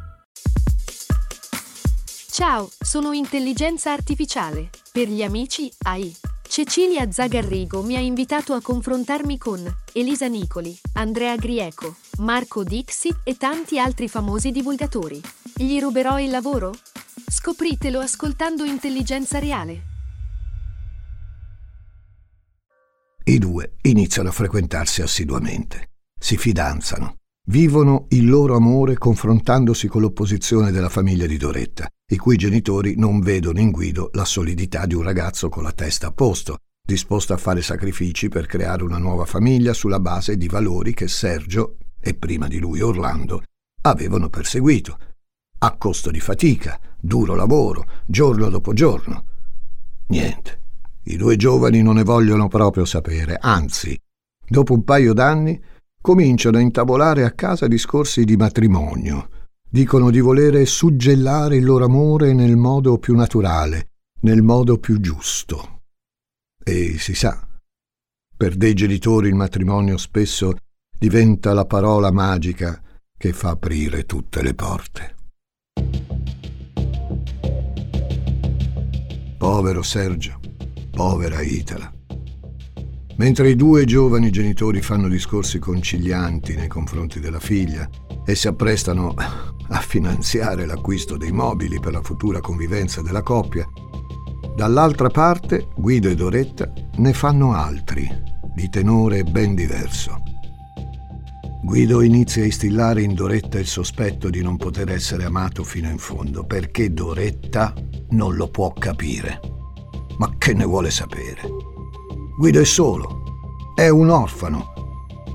Ciao, 2.31 2.69
sono 2.79 3.11
Intelligenza 3.11 3.91
Artificiale. 3.91 4.69
Per 4.89 5.09
gli 5.09 5.21
amici 5.21 5.69
AI. 5.79 6.15
Cecilia 6.47 7.11
Zagarrigo 7.11 7.83
mi 7.83 7.97
ha 7.97 7.99
invitato 7.99 8.53
a 8.53 8.61
confrontarmi 8.61 9.37
con 9.37 9.61
Elisa 9.91 10.27
Nicoli, 10.27 10.73
Andrea 10.93 11.35
Grieco, 11.35 11.97
Marco 12.19 12.63
Dixi 12.63 13.13
e 13.25 13.35
tanti 13.35 13.79
altri 13.79 14.07
famosi 14.07 14.51
divulgatori. 14.51 15.21
Gli 15.57 15.77
ruberò 15.81 16.21
il 16.21 16.29
lavoro? 16.29 16.73
Scopritelo 17.27 17.99
ascoltando 17.99 18.63
Intelligenza 18.63 19.37
Reale. 19.37 19.81
I 23.25 23.37
due 23.39 23.73
iniziano 23.81 24.29
a 24.29 24.31
frequentarsi 24.31 25.01
assiduamente. 25.01 25.89
Si 26.17 26.37
fidanzano. 26.37 27.15
Vivono 27.47 28.05
il 28.11 28.29
loro 28.29 28.55
amore 28.55 28.97
confrontandosi 28.97 29.89
con 29.89 29.99
l'opposizione 29.99 30.71
della 30.71 30.89
famiglia 30.89 31.25
di 31.25 31.35
Doretta, 31.35 31.89
i 32.11 32.17
cui 32.17 32.35
genitori 32.35 32.95
non 32.97 33.21
vedono 33.21 33.59
in 33.59 33.71
Guido 33.71 34.09
la 34.13 34.25
solidità 34.25 34.85
di 34.85 34.95
un 34.95 35.01
ragazzo 35.01 35.47
con 35.47 35.63
la 35.63 35.71
testa 35.71 36.07
a 36.07 36.11
posto, 36.11 36.57
disposto 36.85 37.33
a 37.33 37.37
fare 37.37 37.61
sacrifici 37.61 38.27
per 38.27 38.47
creare 38.47 38.83
una 38.83 38.97
nuova 38.97 39.25
famiglia 39.25 39.73
sulla 39.73 39.99
base 39.99 40.35
di 40.35 40.47
valori 40.47 40.93
che 40.93 41.07
Sergio, 41.07 41.77
e 42.01 42.13
prima 42.13 42.47
di 42.47 42.59
lui 42.59 42.81
Orlando, 42.81 43.43
avevano 43.83 44.29
perseguito, 44.29 44.97
a 45.59 45.77
costo 45.77 46.11
di 46.11 46.19
fatica, 46.19 46.77
duro 46.99 47.33
lavoro, 47.33 47.85
giorno 48.05 48.49
dopo 48.49 48.73
giorno. 48.73 49.25
Niente. 50.07 50.59
I 51.03 51.15
due 51.15 51.37
giovani 51.37 51.81
non 51.81 51.95
ne 51.95 52.03
vogliono 52.03 52.47
proprio 52.49 52.83
sapere, 52.83 53.37
anzi, 53.39 53.97
dopo 54.45 54.73
un 54.73 54.83
paio 54.83 55.13
d'anni 55.13 55.59
cominciano 56.01 56.57
a 56.57 56.61
intavolare 56.61 57.23
a 57.23 57.31
casa 57.31 57.67
discorsi 57.67 58.25
di 58.25 58.35
matrimonio. 58.35 59.29
Dicono 59.73 60.09
di 60.09 60.19
volere 60.19 60.65
suggellare 60.65 61.55
il 61.55 61.63
loro 61.63 61.85
amore 61.85 62.33
nel 62.33 62.57
modo 62.57 62.97
più 62.97 63.15
naturale, 63.15 63.91
nel 64.23 64.41
modo 64.41 64.77
più 64.79 64.99
giusto. 64.99 65.83
E 66.61 66.97
si 66.97 67.15
sa, 67.15 67.47
per 68.35 68.57
dei 68.57 68.73
genitori 68.73 69.29
il 69.29 69.35
matrimonio 69.35 69.95
spesso 69.95 70.57
diventa 70.99 71.53
la 71.53 71.63
parola 71.63 72.11
magica 72.11 72.81
che 73.17 73.31
fa 73.31 73.51
aprire 73.51 74.05
tutte 74.05 74.41
le 74.41 74.53
porte. 74.53 75.15
Povero 79.37 79.83
Sergio, 79.83 80.37
povera 80.91 81.39
Itala. 81.39 81.89
Mentre 83.15 83.49
i 83.49 83.55
due 83.55 83.85
giovani 83.85 84.31
genitori 84.31 84.81
fanno 84.81 85.07
discorsi 85.07 85.59
concilianti 85.59 86.55
nei 86.55 86.67
confronti 86.67 87.21
della 87.21 87.39
figlia 87.39 87.89
e 88.25 88.35
si 88.35 88.49
apprestano 88.49 89.13
a 89.71 89.79
finanziare 89.79 90.65
l'acquisto 90.65 91.17
dei 91.17 91.31
mobili 91.31 91.79
per 91.79 91.93
la 91.93 92.01
futura 92.01 92.39
convivenza 92.39 93.01
della 93.01 93.21
coppia, 93.21 93.67
dall'altra 94.55 95.09
parte 95.09 95.67
Guido 95.75 96.09
e 96.09 96.15
Doretta 96.15 96.71
ne 96.97 97.13
fanno 97.13 97.53
altri, 97.53 98.09
di 98.53 98.69
tenore 98.69 99.23
ben 99.23 99.55
diverso. 99.55 100.21
Guido 101.63 102.01
inizia 102.01 102.41
a 102.41 102.45
instillare 102.45 103.03
in 103.03 103.13
Doretta 103.13 103.59
il 103.59 103.67
sospetto 103.67 104.29
di 104.29 104.41
non 104.41 104.57
poter 104.57 104.89
essere 104.91 105.25
amato 105.25 105.63
fino 105.63 105.89
in 105.89 105.99
fondo, 105.99 106.43
perché 106.43 106.91
Doretta 106.91 107.73
non 108.09 108.35
lo 108.35 108.49
può 108.49 108.73
capire. 108.73 109.39
Ma 110.17 110.33
che 110.37 110.53
ne 110.53 110.65
vuole 110.65 110.89
sapere? 110.89 111.41
Guido 112.37 112.59
è 112.59 112.65
solo, 112.65 113.23
è 113.75 113.87
un 113.89 114.09
orfano. 114.09 114.73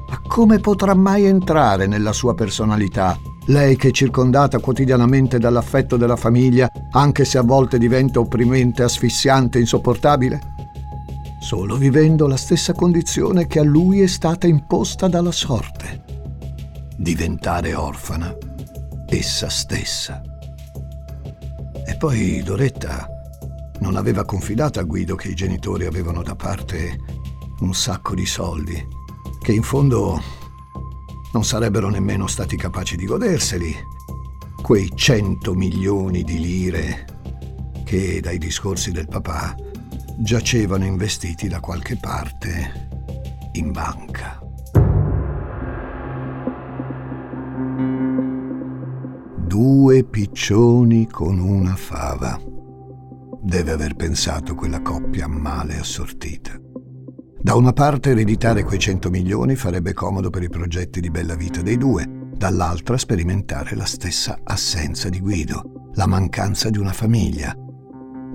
Ma 0.09 0.21
come 0.26 0.59
potrà 0.59 0.95
mai 0.95 1.25
entrare 1.25 1.87
nella 1.87 2.12
sua 2.12 2.35
personalità? 2.35 3.19
Lei 3.49 3.76
che 3.76 3.88
è 3.88 3.91
circondata 3.93 4.59
quotidianamente 4.59 5.38
dall'affetto 5.38 5.97
della 5.97 6.17
famiglia, 6.17 6.69
anche 6.91 7.25
se 7.25 7.38
a 7.38 7.43
volte 7.43 7.79
diventa 7.79 8.19
opprimente, 8.19 8.83
asfissiante, 8.83 9.61
insopportabile? 9.61 10.55
Solo 11.41 11.76
vivendo 11.76 12.26
la 12.26 12.37
stessa 12.37 12.73
condizione 12.73 13.47
che 13.47 13.61
a 13.61 13.62
lui 13.62 14.00
è 14.00 14.09
stata 14.09 14.49
imposta 14.49 15.07
dalla 15.07 15.31
sorte. 15.31 16.03
Diventare 16.97 17.75
orfana 17.75 18.37
essa 19.07 19.49
stessa. 19.49 20.21
E 21.87 21.97
poi 21.97 22.43
Doretta 22.43 23.09
non 23.79 23.95
aveva 23.95 24.25
confidato 24.25 24.81
a 24.81 24.83
Guido 24.83 25.15
che 25.15 25.29
i 25.29 25.35
genitori 25.35 25.87
avevano 25.87 26.23
da 26.23 26.35
parte 26.35 26.99
un 27.61 27.73
sacco 27.75 28.17
di 28.17 28.26
soldi, 28.26 28.85
che 29.41 29.53
in 29.53 29.62
fondo 29.62 30.21
non 31.37 31.45
sarebbero 31.45 31.90
nemmeno 31.90 32.26
stati 32.28 32.57
capaci 32.57 32.97
di 32.97 33.05
goderseli, 33.05 33.76
quei 34.62 34.90
100 34.95 35.52
milioni 35.52 36.23
di 36.23 36.40
lire 36.40 37.05
che 37.85 38.23
dai 38.23 38.38
discorsi 38.38 38.90
del 38.90 39.07
papà 39.07 39.55
giacevano 40.16 40.87
investiti 40.87 41.47
da 41.47 41.61
qualche 41.61 41.99
parte 41.99 42.88
in 43.52 43.71
banca. 43.71 44.40
Due 49.37 50.05
piccioni 50.05 51.07
con 51.07 51.38
una 51.38 51.76
fava. 51.76 52.40
Deve 53.43 53.73
aver 53.73 53.95
pensato 53.95 54.55
quella 54.55 54.81
coppia 54.81 55.26
male 55.28 55.76
assortita. 55.76 56.65
Da 57.47 57.55
una 57.55 57.73
parte 57.73 58.11
ereditare 58.11 58.65
quei 58.65 58.81
100 58.81 59.09
milioni 59.09 59.55
farebbe 59.55 59.93
comodo 59.93 60.31
per 60.31 60.43
i 60.43 60.49
progetti 60.49 60.99
di 60.99 61.12
bella 61.12 61.37
vita 61.37 61.62
dei 61.62 61.79
due, 61.79 62.05
dall'altra 62.37 62.99
sperimentare 62.99 63.76
la 63.76 63.85
stessa 63.85 64.41
assenza 64.43 65.09
di 65.09 65.21
Guido, 65.21 65.91
la 65.95 66.09
mancanza 66.09 66.71
di 66.71 66.79
una 66.79 66.93
famiglia, 66.93 67.55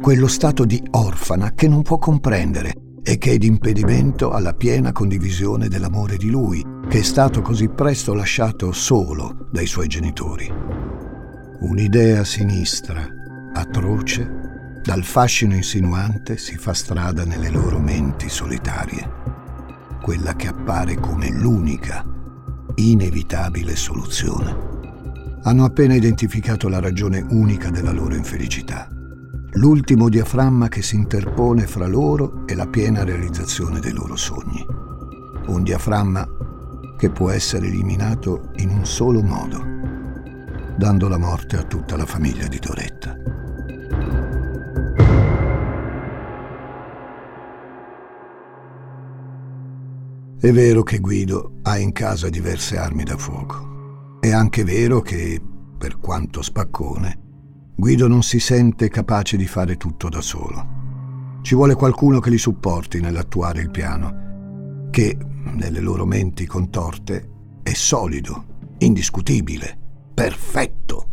quello 0.01 0.27
stato 0.27 0.63
di 0.63 0.81
orfana 0.91 1.51
che 1.51 1.67
non 1.67 1.81
può 1.81 1.97
comprendere 1.97 2.73
e 3.03 3.17
che 3.17 3.33
è 3.33 3.37
d'impedimento 3.37 4.31
alla 4.31 4.53
piena 4.53 4.93
condivisione 4.93 5.67
dell'amore 5.67 6.15
di 6.15 6.29
lui, 6.29 6.65
che 6.87 6.99
è 6.99 7.03
stato 7.03 7.41
così 7.41 7.67
presto 7.67 8.13
lasciato 8.13 8.71
solo 8.71 9.49
dai 9.51 9.65
suoi 9.67 9.89
genitori. 9.89 10.49
Un'idea 11.59 12.23
sinistra, 12.23 13.05
atroce, 13.55 14.40
dal 14.83 15.03
fascino 15.03 15.53
insinuante 15.53 16.37
si 16.37 16.57
fa 16.57 16.73
strada 16.73 17.23
nelle 17.23 17.49
loro 17.49 17.79
menti 17.79 18.29
solitarie, 18.29 19.09
quella 20.01 20.35
che 20.35 20.47
appare 20.47 20.95
come 20.95 21.29
l'unica, 21.29 22.03
inevitabile 22.75 23.75
soluzione. 23.75 24.69
Hanno 25.43 25.65
appena 25.65 25.93
identificato 25.93 26.67
la 26.67 26.79
ragione 26.79 27.23
unica 27.29 27.69
della 27.69 27.91
loro 27.91 28.15
infelicità, 28.15 28.87
l'ultimo 29.53 30.09
diaframma 30.09 30.67
che 30.67 30.81
si 30.81 30.95
interpone 30.95 31.67
fra 31.67 31.85
loro 31.85 32.43
e 32.47 32.55
la 32.55 32.67
piena 32.67 33.03
realizzazione 33.03 33.79
dei 33.79 33.93
loro 33.93 34.15
sogni. 34.15 34.65
Un 35.45 35.61
diaframma 35.63 36.27
che 36.97 37.11
può 37.11 37.29
essere 37.29 37.67
eliminato 37.67 38.51
in 38.55 38.69
un 38.69 38.85
solo 38.85 39.21
modo, 39.21 39.63
dando 40.75 41.07
la 41.07 41.17
morte 41.17 41.57
a 41.57 41.63
tutta 41.63 41.95
la 41.95 42.05
famiglia 42.05 42.47
di 42.47 42.57
Doretta. 42.57 43.40
È 50.41 50.51
vero 50.51 50.81
che 50.81 50.97
Guido 50.97 51.59
ha 51.61 51.77
in 51.77 51.91
casa 51.91 52.27
diverse 52.27 52.75
armi 52.75 53.03
da 53.03 53.15
fuoco. 53.15 54.17
È 54.19 54.31
anche 54.31 54.63
vero 54.63 54.99
che, 54.99 55.39
per 55.77 55.99
quanto 55.99 56.41
spaccone, 56.41 57.19
Guido 57.75 58.07
non 58.07 58.23
si 58.23 58.39
sente 58.39 58.89
capace 58.89 59.37
di 59.37 59.45
fare 59.45 59.77
tutto 59.77 60.09
da 60.09 60.19
solo. 60.19 61.39
Ci 61.43 61.53
vuole 61.53 61.75
qualcuno 61.75 62.19
che 62.19 62.31
li 62.31 62.39
supporti 62.39 62.99
nell'attuare 62.99 63.61
il 63.61 63.69
piano, 63.69 64.87
che, 64.89 65.15
nelle 65.53 65.79
loro 65.79 66.07
menti 66.07 66.47
contorte, 66.47 67.29
è 67.61 67.73
solido, 67.73 68.45
indiscutibile, 68.79 69.77
perfetto. 70.11 71.09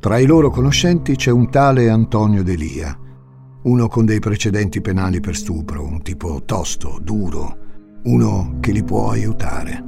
Tra 0.00 0.18
i 0.18 0.26
loro 0.26 0.50
conoscenti 0.50 1.14
c'è 1.14 1.30
un 1.30 1.48
tale 1.50 1.88
Antonio 1.88 2.42
Delia, 2.42 2.98
uno 3.62 3.86
con 3.86 4.04
dei 4.04 4.18
precedenti 4.18 4.80
penali 4.80 5.20
per 5.20 5.36
stupro, 5.36 5.84
un 5.84 6.02
tipo 6.02 6.42
tosto, 6.44 6.98
duro, 7.00 7.62
uno 8.04 8.58
che 8.60 8.72
li 8.72 8.82
può 8.82 9.10
aiutare. 9.10 9.82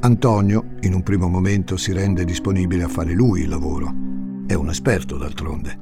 Antonio, 0.00 0.74
in 0.80 0.94
un 0.94 1.02
primo 1.02 1.28
momento, 1.28 1.76
si 1.76 1.92
rende 1.92 2.24
disponibile 2.24 2.84
a 2.84 2.88
fare 2.88 3.12
lui 3.12 3.42
il 3.42 3.48
lavoro. 3.48 3.92
È 4.46 4.54
un 4.54 4.68
esperto, 4.68 5.16
d'altronde. 5.16 5.78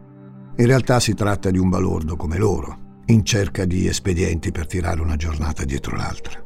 In 0.57 0.67
realtà 0.67 1.01
si 1.01 1.15
tratta 1.15 1.51
di 1.51 1.59
un 1.59 1.69
balordo 1.69 2.17
come 2.17 2.39
loro, 2.39 3.03
in 3.07 3.25
cerca 3.25 3.65
di 3.65 3.87
espedienti 3.87 4.53
per 4.53 4.67
tirare 4.67 5.01
una 5.01 5.17
giornata 5.17 5.65
dietro 5.65 5.97
l'altra. 5.97 6.43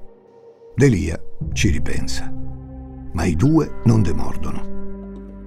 Delia 0.76 1.20
ci 1.52 1.70
ripensa, 1.70 2.32
ma 3.12 3.24
i 3.24 3.36
due 3.36 3.80
non 3.84 4.02
demordono. 4.02 4.72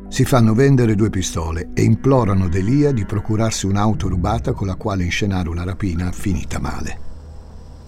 Si 0.09 0.23
fanno 0.23 0.53
vendere 0.53 0.95
due 0.95 1.09
pistole 1.09 1.71
e 1.73 1.81
implorano 1.81 2.47
Delia 2.47 2.91
di 2.91 3.05
procurarsi 3.05 3.65
un'auto 3.65 4.07
rubata 4.07 4.53
con 4.53 4.67
la 4.67 4.75
quale 4.75 5.03
inscenare 5.03 5.49
una 5.49 5.65
rapina 5.65 6.11
finita 6.13 6.59
male. 6.59 7.06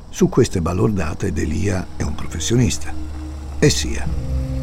Su 0.10 0.28
queste 0.28 0.60
balordate 0.60 1.32
Delia 1.32 1.86
è 1.96 2.02
un 2.02 2.16
professionista. 2.16 2.92
E 3.60 3.70
sia, 3.70 4.08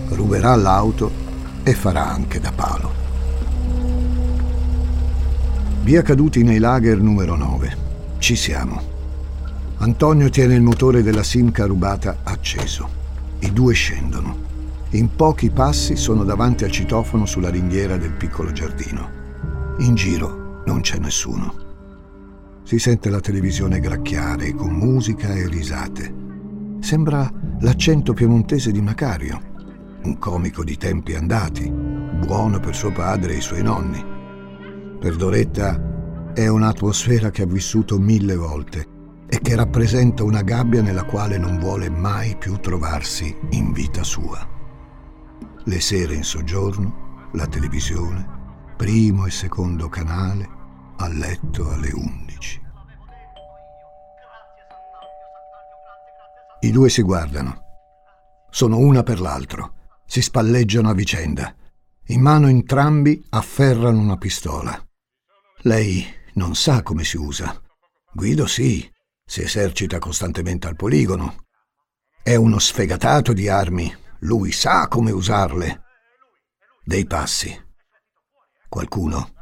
ruberà 0.09 0.55
l'auto 0.57 1.11
e 1.63 1.73
farà 1.73 2.09
anche 2.09 2.41
da 2.41 2.53
palo. 2.53 2.93
Via 5.83 6.03
Caduti 6.03 6.43
nei 6.43 6.59
lager 6.59 7.01
numero 7.01 7.37
9. 7.37 7.77
Ci 8.19 8.35
siamo. 8.35 8.95
Antonio 9.79 10.31
tiene 10.31 10.55
il 10.55 10.63
motore 10.63 11.03
della 11.03 11.23
Simca 11.23 11.65
rubata 11.65 12.19
acceso. 12.25 12.89
I 13.41 13.53
due 13.53 13.73
scendono. 13.73 14.45
In 14.91 15.15
pochi 15.15 15.51
passi 15.51 15.95
sono 15.95 16.25
davanti 16.25 16.65
al 16.65 16.73
citofono 16.73 17.25
sulla 17.25 17.51
ringhiera 17.51 17.97
del 17.97 18.13
piccolo 18.13 18.51
giardino. 18.51 19.11
In 19.79 19.95
giro 19.95 20.63
non 20.67 20.81
c'è 20.81 20.99
nessuno. 20.99 21.66
Si 22.67 22.81
sente 22.81 23.11
la 23.11 23.21
televisione 23.21 23.79
gracchiare 23.79 24.53
con 24.53 24.73
musica 24.73 25.33
e 25.33 25.47
risate. 25.47 26.13
Sembra 26.81 27.33
l'accento 27.61 28.13
piemontese 28.13 28.73
di 28.73 28.81
Macario, 28.81 29.41
un 30.03 30.19
comico 30.19 30.65
di 30.65 30.77
tempi 30.77 31.15
andati, 31.15 31.71
buono 31.71 32.59
per 32.59 32.75
suo 32.75 32.91
padre 32.91 33.35
e 33.35 33.37
i 33.37 33.41
suoi 33.41 33.63
nonni. 33.63 34.05
Per 34.99 35.15
Doretta 35.15 36.33
è 36.35 36.49
un'atmosfera 36.49 37.31
che 37.31 37.43
ha 37.43 37.47
vissuto 37.47 38.01
mille 38.01 38.35
volte 38.35 38.85
e 39.29 39.39
che 39.41 39.55
rappresenta 39.55 40.25
una 40.25 40.43
gabbia 40.43 40.83
nella 40.83 41.05
quale 41.05 41.39
non 41.39 41.61
vuole 41.61 41.89
mai 41.89 42.37
più 42.37 42.57
trovarsi 42.57 43.33
in 43.51 43.71
vita 43.71 44.03
sua. 44.03 44.45
Le 45.63 45.81
sere 45.81 46.15
in 46.15 46.25
soggiorno, 46.25 47.29
la 47.35 47.47
televisione, 47.47 48.27
primo 48.77 49.25
e 49.25 49.31
secondo 49.31 49.89
canale, 49.89 50.56
a 50.99 51.09
letto 51.09 51.71
alle 51.71 51.91
11. 51.93 52.63
I 56.61 56.71
due 56.71 56.89
si 56.89 57.03
guardano. 57.03 57.65
Sono 58.51 58.79
una 58.79 59.03
per 59.03 59.21
l'altro. 59.21 59.75
Si 60.07 60.23
spalleggiano 60.23 60.89
a 60.89 60.95
vicenda. 60.95 61.55
In 62.07 62.21
mano 62.21 62.49
entrambi 62.49 63.25
afferrano 63.31 64.01
una 64.01 64.17
pistola. 64.17 64.81
Lei 65.63 66.07
non 66.35 66.55
sa 66.55 66.83
come 66.83 67.05
si 67.05 67.17
usa. 67.17 67.61
Guido 68.13 68.47
sì, 68.47 68.89
si 69.25 69.43
esercita 69.43 69.99
costantemente 69.99 70.67
al 70.67 70.77
poligono. 70.77 71.45
È 72.23 72.35
uno 72.35 72.59
sfegatato 72.59 73.33
di 73.33 73.49
armi, 73.49 73.95
lui 74.21 74.53
sa 74.53 74.89
come 74.89 75.11
usarle. 75.11 75.83
Dei 76.83 77.07
passi. 77.07 77.65
Qualcuno 78.69 79.36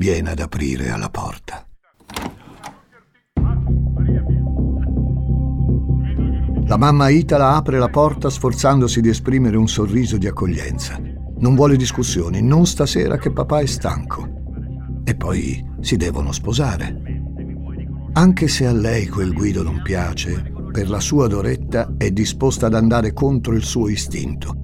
viene 0.00 0.30
ad 0.30 0.38
aprire 0.38 0.88
alla 0.88 1.10
porta. 1.10 1.62
La 6.64 6.78
mamma 6.78 7.10
Itala 7.10 7.54
apre 7.54 7.78
la 7.78 7.90
porta 7.90 8.30
sforzandosi 8.30 9.02
di 9.02 9.10
esprimere 9.10 9.58
un 9.58 9.68
sorriso 9.68 10.16
di 10.16 10.26
accoglienza. 10.26 10.98
Non 11.40 11.54
vuole 11.54 11.76
discussioni, 11.76 12.40
non 12.40 12.64
stasera 12.64 13.18
che 13.18 13.30
papà 13.30 13.60
è 13.60 13.66
stanco. 13.66 14.26
E 15.04 15.14
poi 15.16 15.62
si 15.80 15.96
devono 15.96 16.32
sposare. 16.32 17.02
Anche 18.14 18.48
se 18.48 18.66
a 18.66 18.72
lei 18.72 19.06
quel 19.06 19.34
Guido 19.34 19.62
non 19.62 19.82
piace, 19.82 20.50
per 20.72 20.88
la 20.88 21.00
sua 21.00 21.26
Doretta 21.26 21.92
è 21.98 22.10
disposta 22.10 22.66
ad 22.66 22.74
andare 22.74 23.12
contro 23.12 23.52
il 23.52 23.64
suo 23.64 23.90
istinto. 23.90 24.54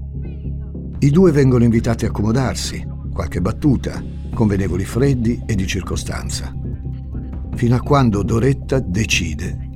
I 0.99 1.11
due 1.11 1.31
vengono 1.31 1.65
invitati 1.65 2.07
a 2.07 2.09
accomodarsi, 2.09 2.95
qualche 3.17 3.41
battuta, 3.41 4.05
convenevoli 4.35 4.85
freddi 4.85 5.43
e 5.47 5.55
di 5.55 5.67
circostanza, 5.67 6.53
fino 7.55 7.75
a 7.75 7.81
quando 7.81 8.23
Doretta 8.23 8.79
decide 8.79 9.71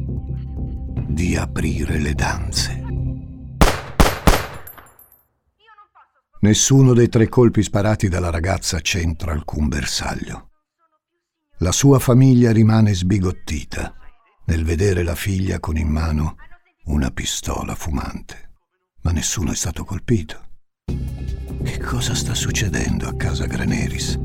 di 1.08 1.36
aprire 1.36 1.98
le 1.98 2.12
danze. 2.12 2.84
Nessuno 6.40 6.92
dei 6.92 7.08
tre 7.08 7.30
colpi 7.30 7.62
sparati 7.62 8.08
dalla 8.08 8.28
ragazza 8.28 8.78
c'entra 8.80 9.32
alcun 9.32 9.68
bersaglio. 9.68 10.50
La 11.60 11.72
sua 11.72 11.98
famiglia 11.98 12.52
rimane 12.52 12.94
sbigottita 12.94 13.94
nel 14.46 14.64
vedere 14.64 15.02
la 15.02 15.14
figlia 15.14 15.60
con 15.60 15.78
in 15.78 15.88
mano 15.88 16.36
una 16.84 17.10
pistola 17.10 17.74
fumante, 17.74 18.50
ma 19.00 19.12
nessuno 19.12 19.52
è 19.52 19.54
stato 19.54 19.82
colpito. 19.84 20.48
Che 21.62 21.78
cosa 21.78 22.14
sta 22.14 22.34
succedendo 22.34 23.06
a 23.06 23.14
casa 23.14 23.46
Graneris? 23.46 24.18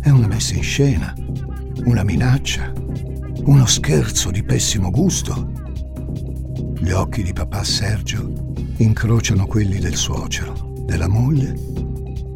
È 0.00 0.08
una 0.08 0.26
messa 0.26 0.54
in 0.54 0.62
scena, 0.62 1.14
una 1.84 2.02
minaccia, 2.02 2.72
uno 3.44 3.66
scherzo 3.66 4.30
di 4.30 4.42
pessimo 4.42 4.90
gusto. 4.90 5.52
Gli 6.78 6.90
occhi 6.90 7.22
di 7.22 7.32
papà 7.32 7.62
Sergio 7.64 8.52
incrociano 8.78 9.46
quelli 9.46 9.78
del 9.78 9.96
suocero, 9.96 10.72
della 10.86 11.08
moglie 11.08 11.54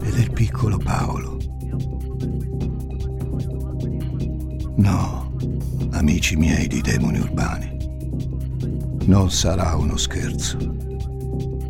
e 0.02 0.10
del 0.10 0.30
piccolo 0.32 0.76
Paolo. 0.76 1.38
No, 4.76 5.36
amici 5.92 6.36
miei 6.36 6.66
di 6.66 6.80
demoni 6.80 7.18
urbani, 7.18 7.76
non 9.06 9.30
sarà 9.30 9.74
uno 9.76 9.96
scherzo. 9.96 10.91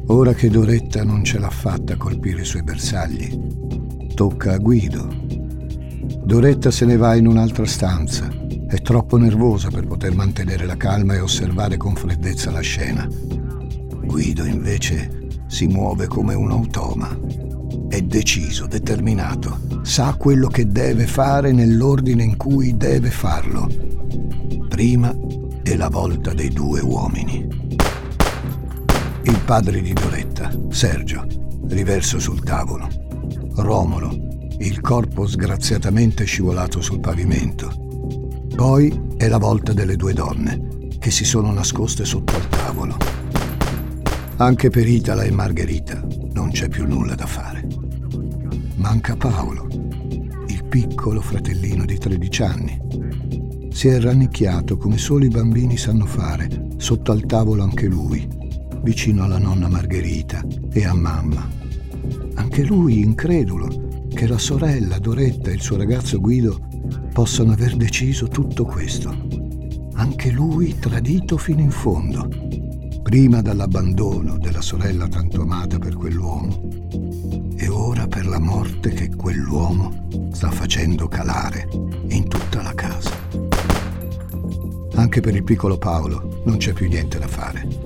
Ora 0.06 0.34
che 0.34 0.48
Doretta 0.48 1.04
non 1.04 1.24
ce 1.24 1.38
l'ha 1.38 1.50
fatta 1.50 1.94
a 1.94 1.96
colpire 1.96 2.42
i 2.42 2.44
suoi 2.44 2.62
bersagli, 2.62 3.38
tocca 4.14 4.52
a 4.52 4.58
Guido. 4.58 5.08
Doretta 6.24 6.70
se 6.70 6.84
ne 6.84 6.96
va 6.96 7.14
in 7.14 7.26
un'altra 7.26 7.64
stanza 7.64 8.28
è 8.72 8.80
troppo 8.80 9.18
nervosa 9.18 9.68
per 9.68 9.86
poter 9.86 10.14
mantenere 10.14 10.64
la 10.64 10.78
calma 10.78 11.14
e 11.14 11.20
osservare 11.20 11.76
con 11.76 11.94
freddezza 11.94 12.50
la 12.50 12.60
scena. 12.60 13.06
Guido 14.04 14.44
invece 14.44 15.28
si 15.46 15.66
muove 15.66 16.06
come 16.06 16.32
un 16.32 16.50
automa. 16.50 17.14
È 17.88 18.00
deciso, 18.00 18.66
determinato, 18.66 19.60
sa 19.82 20.14
quello 20.18 20.48
che 20.48 20.66
deve 20.68 21.06
fare 21.06 21.52
nell'ordine 21.52 22.24
in 22.24 22.38
cui 22.38 22.74
deve 22.76 23.10
farlo. 23.10 23.68
Prima 24.70 25.14
è 25.62 25.76
la 25.76 25.90
volta 25.90 26.32
dei 26.32 26.48
due 26.48 26.80
uomini. 26.80 27.61
Il 29.24 29.38
padre 29.44 29.80
di 29.80 29.92
Doretta, 29.92 30.50
Sergio, 30.70 31.24
riverso 31.68 32.18
sul 32.18 32.42
tavolo. 32.42 32.88
Romolo, 33.54 34.10
il 34.58 34.80
corpo 34.80 35.28
sgraziatamente 35.28 36.24
scivolato 36.24 36.80
sul 36.80 36.98
pavimento. 36.98 37.70
Poi 38.54 39.14
è 39.16 39.28
la 39.28 39.38
volta 39.38 39.72
delle 39.72 39.94
due 39.94 40.12
donne, 40.12 40.88
che 40.98 41.12
si 41.12 41.24
sono 41.24 41.52
nascoste 41.52 42.04
sotto 42.04 42.34
al 42.34 42.48
tavolo. 42.48 42.96
Anche 44.38 44.70
per 44.70 44.88
Itala 44.88 45.22
e 45.22 45.30
Margherita 45.30 46.04
non 46.32 46.50
c'è 46.50 46.68
più 46.68 46.84
nulla 46.84 47.14
da 47.14 47.26
fare. 47.26 47.64
Manca 48.74 49.14
Paolo, 49.14 49.68
il 50.48 50.64
piccolo 50.64 51.20
fratellino 51.20 51.84
di 51.84 51.96
13 51.96 52.42
anni. 52.42 52.80
Si 53.70 53.86
è 53.86 54.00
rannicchiato 54.00 54.76
come 54.76 54.98
solo 54.98 55.24
i 55.24 55.28
bambini 55.28 55.76
sanno 55.76 56.06
fare, 56.06 56.70
sotto 56.76 57.12
al 57.12 57.24
tavolo 57.24 57.62
anche 57.62 57.86
lui, 57.86 58.40
vicino 58.82 59.24
alla 59.24 59.38
nonna 59.38 59.68
Margherita 59.68 60.44
e 60.72 60.84
a 60.84 60.94
mamma. 60.94 61.48
Anche 62.34 62.64
lui 62.64 63.00
incredulo 63.00 64.08
che 64.12 64.26
la 64.26 64.38
sorella 64.38 64.98
Doretta 64.98 65.50
e 65.50 65.54
il 65.54 65.60
suo 65.60 65.76
ragazzo 65.76 66.20
Guido 66.20 66.68
possano 67.12 67.52
aver 67.52 67.76
deciso 67.76 68.28
tutto 68.28 68.64
questo. 68.64 69.14
Anche 69.94 70.30
lui 70.30 70.78
tradito 70.78 71.36
fino 71.36 71.60
in 71.60 71.70
fondo, 71.70 72.28
prima 73.02 73.42
dall'abbandono 73.42 74.38
della 74.38 74.60
sorella 74.60 75.08
tanto 75.08 75.42
amata 75.42 75.78
per 75.78 75.94
quell'uomo 75.94 76.68
e 77.56 77.68
ora 77.68 78.06
per 78.06 78.26
la 78.26 78.40
morte 78.40 78.90
che 78.90 79.14
quell'uomo 79.14 80.08
sta 80.32 80.50
facendo 80.50 81.08
calare 81.08 81.68
in 82.08 82.28
tutta 82.28 82.62
la 82.62 82.74
casa. 82.74 83.10
Anche 84.94 85.20
per 85.20 85.34
il 85.34 85.44
piccolo 85.44 85.78
Paolo 85.78 86.42
non 86.44 86.56
c'è 86.56 86.72
più 86.72 86.88
niente 86.88 87.18
da 87.18 87.28
fare. 87.28 87.81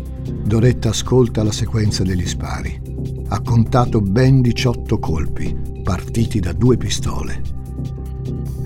Doretta 0.46 0.90
ascolta 0.90 1.42
la 1.42 1.52
sequenza 1.52 2.02
degli 2.02 2.26
spari. 2.26 2.80
Ha 3.28 3.40
contato 3.42 4.00
ben 4.00 4.40
18 4.40 4.98
colpi, 4.98 5.54
partiti 5.82 6.40
da 6.40 6.52
due 6.52 6.76
pistole 6.76 7.54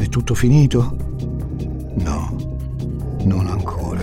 è 0.00 0.08
tutto 0.08 0.34
finito? 0.34 0.96
No, 1.96 2.56
non 3.24 3.46
ancora. 3.46 4.00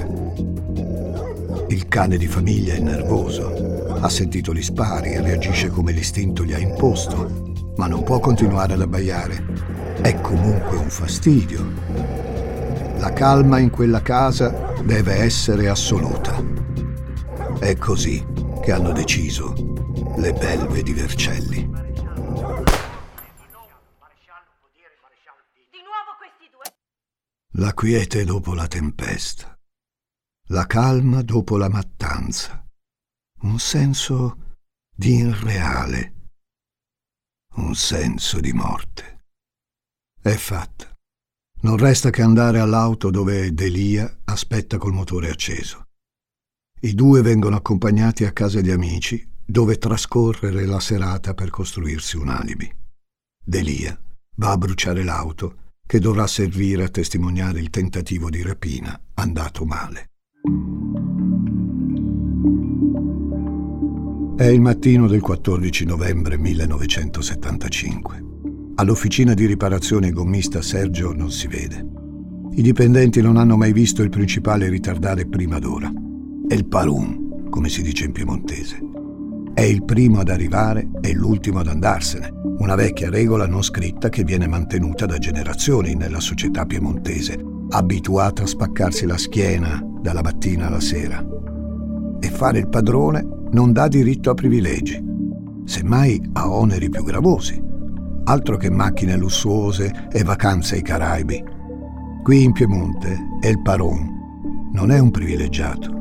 Il 1.70 1.88
cane 1.88 2.18
di 2.18 2.28
famiglia 2.28 2.76
è 2.76 2.80
nervoso, 2.80 3.98
ha 4.00 4.08
sentito 4.08 4.54
gli 4.54 4.62
spari 4.62 5.14
e 5.14 5.22
reagisce 5.22 5.70
come 5.70 5.92
l'istinto 5.92 6.44
gli 6.44 6.54
ha 6.54 6.60
imposto, 6.60 7.54
ma 7.78 7.88
non 7.88 8.04
può 8.04 8.20
continuare 8.20 8.74
ad 8.74 8.82
abbaiare. 8.82 9.44
È 10.00 10.22
comunque 10.22 10.78
un 10.78 10.90
fastidio. 10.90 11.66
La 13.00 13.12
calma 13.12 13.58
in 13.58 13.72
quella 13.72 14.04
casa 14.04 14.74
deve 14.84 15.16
essere 15.16 15.68
assoluta. 15.68 16.44
È 17.60 17.76
così 17.76 18.24
che 18.62 18.72
hanno 18.72 18.92
deciso 18.92 19.52
le 20.18 20.32
belve 20.32 20.84
di 20.84 20.94
Vercelli. 20.94 21.70
La 27.54 27.74
quiete 27.74 28.24
dopo 28.26 28.54
la 28.54 28.68
tempesta, 28.68 29.60
la 30.50 30.68
calma 30.68 31.24
dopo 31.24 31.58
la 31.58 31.68
mattanza, 31.68 32.64
un 33.42 33.58
senso 33.58 34.60
di 34.96 35.16
irreale, 35.16 36.32
un 37.56 37.74
senso 37.74 38.40
di 38.40 38.54
morte. 38.54 39.26
È 40.22 40.36
fatta. 40.36 40.96
Non 41.62 41.78
resta 41.78 42.12
che 42.12 42.22
andare 42.22 42.60
all'auto 42.60 43.10
dove 43.10 43.52
Delia 43.52 44.20
aspetta 44.26 44.78
col 44.78 44.94
motore 44.94 45.32
acceso. 45.32 45.87
I 46.80 46.94
due 46.94 47.24
vengono 47.24 47.56
accompagnati 47.56 48.24
a 48.24 48.32
casa 48.32 48.62
di 48.62 48.70
amici 48.70 49.28
dove 49.44 49.80
trascorrere 49.80 50.64
la 50.68 50.80
serata 50.80 51.34
per 51.34 51.50
costruirsi 51.50 52.18
un 52.18 52.30
alibi. 52.30 52.72
Delia 53.44 54.00
va 54.36 54.52
a 54.52 54.58
bruciare 54.58 55.04
l'auto 55.04 55.56
che 55.88 56.00
dovrà 56.00 56.28
servire 56.28 56.84
a 56.84 56.90
testimoniare 56.90 57.60
il 57.60 57.72
tentativo 57.72 58.30
di 58.30 58.44
rapina 58.44 59.00
andato 59.16 59.66
male. 59.66 60.12
È 64.36 64.46
il 64.46 64.62
mattino 64.62 65.08
del 65.08 65.22
14 65.22 65.84
novembre 65.84 66.38
1975. 66.38 68.26
All'officina 68.76 69.34
di 69.34 69.48
riparazione 69.48 70.12
gommista 70.12 70.62
Sergio 70.62 71.12
non 71.12 71.32
si 71.32 71.48
vede. 71.48 71.84
I 72.52 72.62
dipendenti 72.62 73.20
non 73.20 73.38
hanno 73.38 73.58
mai 73.58 73.74
visto 73.74 74.04
il 74.04 74.10
principale 74.10 74.70
ritardare 74.70 75.26
prima 75.26 75.58
d'ora. 75.58 75.92
Il 76.50 76.66
parun, 76.66 77.50
come 77.50 77.68
si 77.68 77.82
dice 77.82 78.06
in 78.06 78.14
piemontese. 78.14 78.80
È 79.54 79.60
il 79.60 79.84
primo 79.84 80.22
ad 80.22 80.30
arrivare 80.30 80.88
e 81.02 81.14
l'ultimo 81.14 81.60
ad 81.60 81.68
andarsene, 81.68 82.32
una 82.60 82.76
vecchia 82.76 83.10
regola 83.10 83.46
non 83.46 83.62
scritta 83.64 84.08
che 84.08 84.24
viene 84.24 84.48
mantenuta 84.48 85.06
da 85.06 85.18
generazioni 85.18 85.94
nella 85.94 86.22
società 86.22 86.66
piemontese, 86.66 87.38
abituata 87.72 88.44
a 88.44 88.48
spaccarsi 88.48 89.06
la 89.06 89.18
schiena 89.18 89.86
dalla 90.00 90.22
mattina 90.22 90.68
alla 90.68 90.80
sera. 90.80 91.22
E 92.18 92.30
fare 92.30 92.60
il 92.60 92.70
padrone 92.70 93.28
non 93.52 93.74
dà 93.74 93.90
diritto 93.90 94.30
a 94.30 94.34
privilegi, 94.34 95.04
semmai 95.66 96.30
a 96.32 96.50
oneri 96.50 96.90
più 96.90 97.04
gravosi, 97.04 97.62
altro 98.24 98.56
che 98.56 98.70
macchine 98.70 99.18
lussuose 99.18 100.08
e 100.14 100.24
vacanze 100.24 100.76
ai 100.76 100.82
Caraibi. 100.82 101.44
Qui 102.24 102.44
in 102.44 102.54
Piemonte 102.54 103.18
è 103.42 103.48
il 103.48 103.62
paron, 103.62 104.70
non 104.72 104.92
è 104.92 105.00
un 105.00 105.12
privilegiato. 105.12 105.97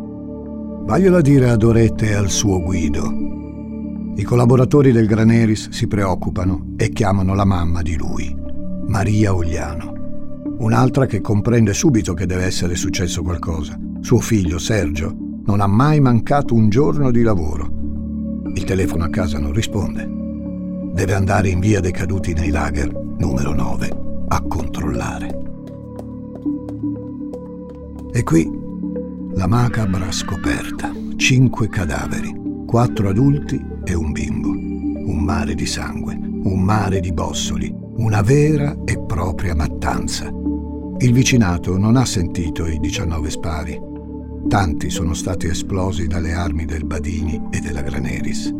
Vaglielo 0.86 1.16
a 1.16 1.20
dire 1.20 1.50
a 1.50 1.56
Dorette 1.56 2.10
e 2.10 2.14
al 2.14 2.30
suo 2.30 2.62
Guido, 2.62 3.12
I 4.14 4.22
collaboratori 4.22 4.92
del 4.92 5.08
Graneris 5.08 5.70
si 5.70 5.88
preoccupano 5.88 6.74
e 6.76 6.90
chiamano 6.90 7.34
la 7.34 7.44
mamma 7.44 7.82
di 7.82 7.96
lui, 7.96 8.32
Maria 8.86 9.34
Ogliano. 9.34 9.92
Un'altra 10.58 11.06
che 11.06 11.20
comprende 11.20 11.74
subito 11.74 12.14
che 12.14 12.24
deve 12.24 12.44
essere 12.44 12.76
successo 12.76 13.24
qualcosa. 13.24 13.76
Suo 14.00 14.20
figlio, 14.20 14.60
Sergio, 14.60 15.12
non 15.44 15.60
ha 15.60 15.66
mai 15.66 15.98
mancato 15.98 16.54
un 16.54 16.68
giorno 16.68 17.10
di 17.10 17.22
lavoro. 17.22 17.68
Il 18.54 18.62
telefono 18.62 19.02
a 19.02 19.10
casa 19.10 19.40
non 19.40 19.52
risponde. 19.52 20.08
Deve 20.92 21.14
andare 21.14 21.48
in 21.48 21.58
via 21.58 21.80
dei 21.80 21.90
caduti 21.90 22.32
nei 22.32 22.50
lager, 22.50 22.92
numero 23.18 23.52
9, 23.52 23.90
a 24.28 24.40
controllare. 24.42 25.38
E 28.12 28.22
qui 28.22 28.64
la 29.36 29.46
macabra 29.46 30.10
scoperta. 30.10 30.92
Cinque 31.16 31.68
cadaveri, 31.68 32.34
quattro 32.66 33.10
adulti 33.10 33.62
e 33.84 33.94
un 33.94 34.10
bimbo. 34.10 34.48
Un 34.48 35.22
mare 35.22 35.54
di 35.54 35.66
sangue, 35.66 36.14
un 36.14 36.62
mare 36.62 37.00
di 37.00 37.12
bossoli, 37.12 37.72
una 37.96 38.22
vera 38.22 38.74
e 38.84 38.98
propria 38.98 39.54
mattanza. 39.54 40.26
Il 40.98 41.12
vicinato 41.12 41.76
non 41.76 41.96
ha 41.96 42.06
sentito 42.06 42.66
i 42.66 42.78
19 42.78 43.30
spari. 43.30 43.78
Tanti 44.48 44.88
sono 44.88 45.12
stati 45.12 45.48
esplosi 45.48 46.06
dalle 46.06 46.32
armi 46.32 46.64
del 46.64 46.86
Badini 46.86 47.48
e 47.50 47.60
della 47.60 47.82
Graneris. 47.82 48.50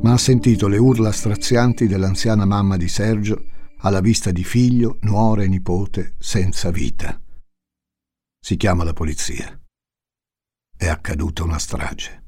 Ma 0.00 0.12
ha 0.12 0.18
sentito 0.18 0.66
le 0.66 0.78
urla 0.78 1.12
strazianti 1.12 1.86
dell'anziana 1.86 2.44
mamma 2.44 2.76
di 2.76 2.88
Sergio 2.88 3.44
alla 3.78 4.00
vista 4.00 4.32
di 4.32 4.42
figlio, 4.42 4.98
nuora 5.02 5.44
e 5.44 5.48
nipote 5.48 6.14
senza 6.18 6.70
vita. 6.70 7.20
Si 8.40 8.56
chiama 8.56 8.82
la 8.82 8.92
polizia. 8.92 9.57
È 10.80 10.86
accaduta 10.86 11.42
una 11.42 11.58
strage. 11.58 12.26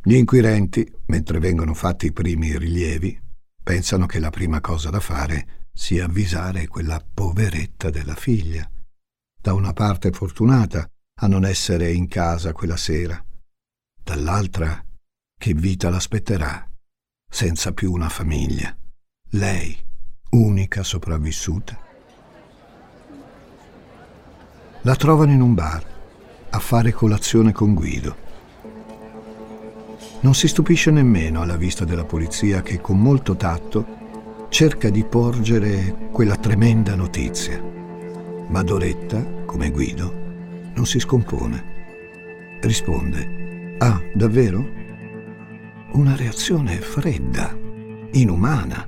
Gli 0.00 0.14
inquirenti, 0.14 0.88
mentre 1.06 1.40
vengono 1.40 1.74
fatti 1.74 2.06
i 2.06 2.12
primi 2.12 2.56
rilievi, 2.56 3.20
pensano 3.64 4.06
che 4.06 4.20
la 4.20 4.30
prima 4.30 4.60
cosa 4.60 4.90
da 4.90 5.00
fare 5.00 5.66
sia 5.72 6.04
avvisare 6.04 6.68
quella 6.68 7.04
poveretta 7.04 7.90
della 7.90 8.14
figlia, 8.14 8.70
da 9.42 9.54
una 9.54 9.72
parte 9.72 10.12
fortunata 10.12 10.88
a 11.22 11.26
non 11.26 11.44
essere 11.44 11.90
in 11.90 12.06
casa 12.06 12.52
quella 12.52 12.76
sera, 12.76 13.20
dall'altra 14.04 14.80
che 15.36 15.52
vita 15.52 15.90
l'aspetterà, 15.90 16.64
senza 17.28 17.72
più 17.72 17.90
una 17.90 18.08
famiglia, 18.08 18.72
lei, 19.30 19.76
unica 20.30 20.84
sopravvissuta. 20.84 21.76
La 24.82 24.94
trovano 24.94 25.32
in 25.32 25.40
un 25.40 25.54
bar 25.54 25.94
a 26.50 26.58
fare 26.58 26.92
colazione 26.92 27.52
con 27.52 27.74
Guido. 27.74 28.24
Non 30.20 30.34
si 30.34 30.48
stupisce 30.48 30.90
nemmeno 30.90 31.42
alla 31.42 31.56
vista 31.56 31.84
della 31.84 32.04
polizia 32.04 32.62
che 32.62 32.80
con 32.80 33.00
molto 33.00 33.36
tatto 33.36 33.86
cerca 34.48 34.90
di 34.90 35.04
porgere 35.04 36.08
quella 36.10 36.36
tremenda 36.36 36.94
notizia. 36.94 37.62
Ma 38.48 38.62
Doretta, 38.62 39.24
come 39.44 39.70
Guido, 39.70 40.12
non 40.74 40.86
si 40.86 40.98
scompone. 40.98 42.58
Risponde, 42.60 43.76
ah, 43.78 44.00
davvero? 44.14 44.66
Una 45.92 46.16
reazione 46.16 46.80
fredda, 46.80 47.56
inumana, 48.12 48.86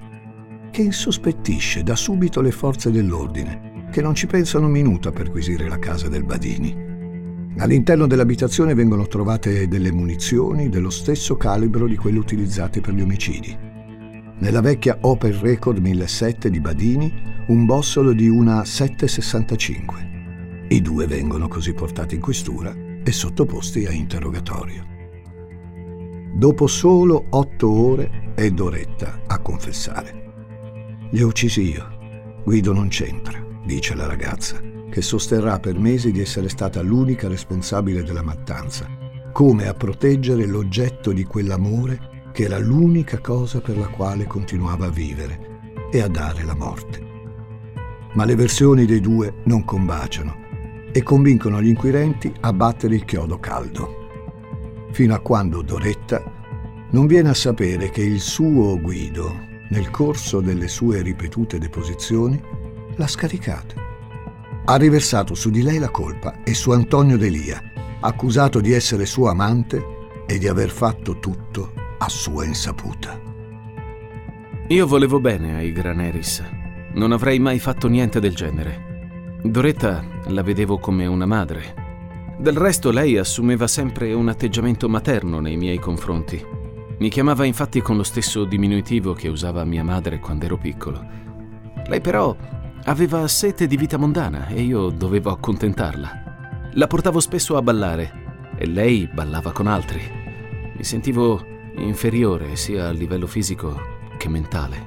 che 0.70 0.82
insospettisce 0.82 1.82
da 1.82 1.96
subito 1.96 2.40
le 2.40 2.50
forze 2.50 2.90
dell'ordine 2.90 3.68
che 3.90 4.02
non 4.02 4.14
ci 4.14 4.26
pensano 4.26 4.66
un 4.66 4.72
minuto 4.72 5.08
a 5.08 5.12
perquisire 5.12 5.68
la 5.68 5.78
casa 5.78 6.08
del 6.08 6.24
Badini. 6.24 6.87
All'interno 7.60 8.06
dell'abitazione 8.06 8.72
vengono 8.72 9.08
trovate 9.08 9.66
delle 9.66 9.90
munizioni 9.90 10.68
dello 10.68 10.90
stesso 10.90 11.36
calibro 11.36 11.88
di 11.88 11.96
quelle 11.96 12.18
utilizzate 12.18 12.80
per 12.80 12.94
gli 12.94 13.00
omicidi. 13.00 13.56
Nella 14.38 14.60
vecchia 14.60 14.98
Opel 15.00 15.34
Record 15.34 15.78
1007 15.78 16.50
di 16.50 16.60
Badini 16.60 17.12
un 17.48 17.66
bossolo 17.66 18.12
di 18.12 18.28
una 18.28 18.64
765. 18.64 20.66
I 20.68 20.80
due 20.80 21.06
vengono 21.06 21.48
così 21.48 21.72
portati 21.72 22.14
in 22.14 22.20
questura 22.20 22.72
e 23.02 23.10
sottoposti 23.10 23.86
a 23.86 23.90
interrogatorio. 23.90 24.86
Dopo 26.34 26.68
solo 26.68 27.26
otto 27.30 27.70
ore 27.70 28.32
è 28.36 28.48
Doretta 28.50 29.22
a 29.26 29.40
confessare. 29.40 31.08
Li 31.10 31.22
ho 31.22 31.26
uccisi 31.26 31.72
io. 31.72 32.40
Guido 32.44 32.72
non 32.72 32.86
c'entra 32.86 33.46
dice 33.68 33.94
la 33.94 34.06
ragazza, 34.06 34.58
che 34.98 35.04
sosterrà 35.04 35.60
per 35.60 35.78
mesi 35.78 36.10
di 36.10 36.20
essere 36.20 36.48
stata 36.48 36.82
l'unica 36.82 37.28
responsabile 37.28 38.02
della 38.02 38.24
mattanza, 38.24 38.88
come 39.32 39.68
a 39.68 39.72
proteggere 39.72 40.44
l'oggetto 40.44 41.12
di 41.12 41.22
quell'amore 41.22 42.30
che 42.32 42.42
era 42.42 42.58
l'unica 42.58 43.20
cosa 43.20 43.60
per 43.60 43.78
la 43.78 43.86
quale 43.86 44.26
continuava 44.26 44.86
a 44.86 44.90
vivere 44.90 45.86
e 45.92 46.00
a 46.00 46.08
dare 46.08 46.42
la 46.42 46.56
morte. 46.56 47.00
Ma 48.14 48.24
le 48.24 48.34
versioni 48.34 48.86
dei 48.86 48.98
due 48.98 49.34
non 49.44 49.64
combaciano 49.64 50.34
e 50.90 51.00
convincono 51.04 51.62
gli 51.62 51.68
inquirenti 51.68 52.32
a 52.40 52.52
battere 52.52 52.96
il 52.96 53.04
chiodo 53.04 53.38
caldo, 53.38 54.88
fino 54.90 55.14
a 55.14 55.20
quando 55.20 55.62
Doretta 55.62 56.88
non 56.90 57.06
viene 57.06 57.28
a 57.28 57.34
sapere 57.34 57.90
che 57.90 58.02
il 58.02 58.18
suo 58.18 58.80
Guido, 58.80 59.32
nel 59.70 59.90
corso 59.90 60.40
delle 60.40 60.66
sue 60.66 61.02
ripetute 61.02 61.58
deposizioni, 61.58 62.42
l'ha 62.96 63.06
scaricata. 63.06 63.86
Ha 64.70 64.76
riversato 64.76 65.34
su 65.34 65.48
di 65.48 65.62
lei 65.62 65.78
la 65.78 65.88
colpa 65.88 66.42
e 66.44 66.52
su 66.52 66.72
Antonio 66.72 67.16
Delia, 67.16 67.58
accusato 68.00 68.60
di 68.60 68.74
essere 68.74 69.06
suo 69.06 69.30
amante 69.30 69.82
e 70.26 70.36
di 70.36 70.46
aver 70.46 70.68
fatto 70.68 71.18
tutto 71.18 71.72
a 71.96 72.06
sua 72.10 72.44
insaputa. 72.44 73.18
Io 74.66 74.86
volevo 74.86 75.20
bene 75.20 75.56
ai 75.56 75.72
Graneris. 75.72 76.44
Non 76.92 77.12
avrei 77.12 77.38
mai 77.38 77.58
fatto 77.58 77.88
niente 77.88 78.20
del 78.20 78.34
genere. 78.34 79.38
Doretta 79.42 80.04
la 80.26 80.42
vedevo 80.42 80.76
come 80.76 81.06
una 81.06 81.24
madre. 81.24 82.36
Del 82.38 82.58
resto 82.58 82.90
lei 82.90 83.16
assumeva 83.16 83.66
sempre 83.66 84.12
un 84.12 84.28
atteggiamento 84.28 84.86
materno 84.86 85.40
nei 85.40 85.56
miei 85.56 85.78
confronti. 85.78 86.44
Mi 86.98 87.08
chiamava 87.08 87.46
infatti 87.46 87.80
con 87.80 87.96
lo 87.96 88.02
stesso 88.02 88.44
diminutivo 88.44 89.14
che 89.14 89.28
usava 89.28 89.64
mia 89.64 89.82
madre 89.82 90.18
quando 90.18 90.44
ero 90.44 90.58
piccolo. 90.58 91.02
Lei 91.86 92.02
però 92.02 92.36
Aveva 92.88 93.28
sete 93.28 93.66
di 93.66 93.76
vita 93.76 93.98
mondana 93.98 94.46
e 94.46 94.62
io 94.62 94.88
dovevo 94.88 95.30
accontentarla. 95.30 96.70
La 96.72 96.86
portavo 96.86 97.20
spesso 97.20 97.58
a 97.58 97.62
ballare 97.62 98.54
e 98.56 98.66
lei 98.66 99.06
ballava 99.06 99.52
con 99.52 99.66
altri. 99.66 100.00
Mi 100.74 100.82
sentivo 100.82 101.44
inferiore 101.76 102.56
sia 102.56 102.88
a 102.88 102.90
livello 102.90 103.26
fisico 103.26 103.78
che 104.16 104.30
mentale. 104.30 104.86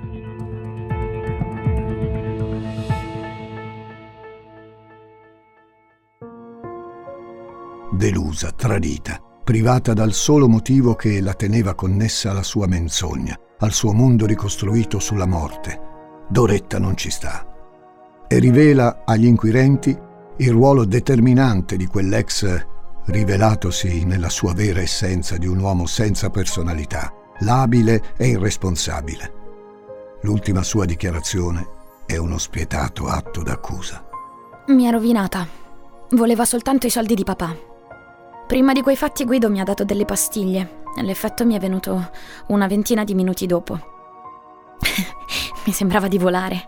Delusa, 7.91 8.51
tradita, 8.51 9.21
privata 9.43 9.93
dal 9.93 10.13
solo 10.13 10.47
motivo 10.47 10.95
che 10.95 11.21
la 11.21 11.35
teneva 11.35 11.75
connessa 11.75 12.31
alla 12.31 12.41
sua 12.41 12.65
menzogna, 12.65 13.39
al 13.59 13.73
suo 13.73 13.93
mondo 13.93 14.25
ricostruito 14.25 14.97
sulla 14.97 15.27
morte. 15.27 15.79
Doretta 16.27 16.79
non 16.79 16.97
ci 16.97 17.11
sta 17.11 17.45
e 18.31 18.39
rivela 18.39 19.01
agli 19.03 19.25
inquirenti 19.25 19.93
il 20.37 20.51
ruolo 20.51 20.85
determinante 20.85 21.75
di 21.75 21.85
quell'ex 21.85 22.65
rivelatosi 23.07 24.05
nella 24.05 24.29
sua 24.29 24.53
vera 24.53 24.79
essenza 24.79 25.35
di 25.35 25.47
un 25.47 25.59
uomo 25.59 25.85
senza 25.85 26.29
personalità, 26.29 27.11
labile 27.39 28.13
e 28.15 28.29
irresponsabile. 28.29 29.33
L'ultima 30.21 30.63
sua 30.63 30.85
dichiarazione 30.85 31.67
è 32.05 32.15
uno 32.15 32.37
spietato 32.37 33.07
atto 33.07 33.43
d'accusa. 33.43 34.01
Mi 34.67 34.87
ha 34.87 34.91
rovinata. 34.91 35.45
Voleva 36.11 36.45
soltanto 36.45 36.87
i 36.87 36.89
soldi 36.89 37.15
di 37.15 37.25
papà. 37.25 37.53
Prima 38.47 38.71
di 38.71 38.81
quei 38.81 38.95
fatti 38.95 39.25
Guido 39.25 39.49
mi 39.49 39.59
ha 39.59 39.65
dato 39.65 39.83
delle 39.83 40.05
pastiglie 40.05 40.79
l'effetto 41.01 41.45
mi 41.45 41.55
è 41.55 41.59
venuto 41.59 42.11
una 42.47 42.67
ventina 42.67 43.03
di 43.03 43.13
minuti 43.13 43.45
dopo. 43.45 43.77
mi 45.65 45.73
sembrava 45.73 46.07
di 46.07 46.17
volare. 46.17 46.63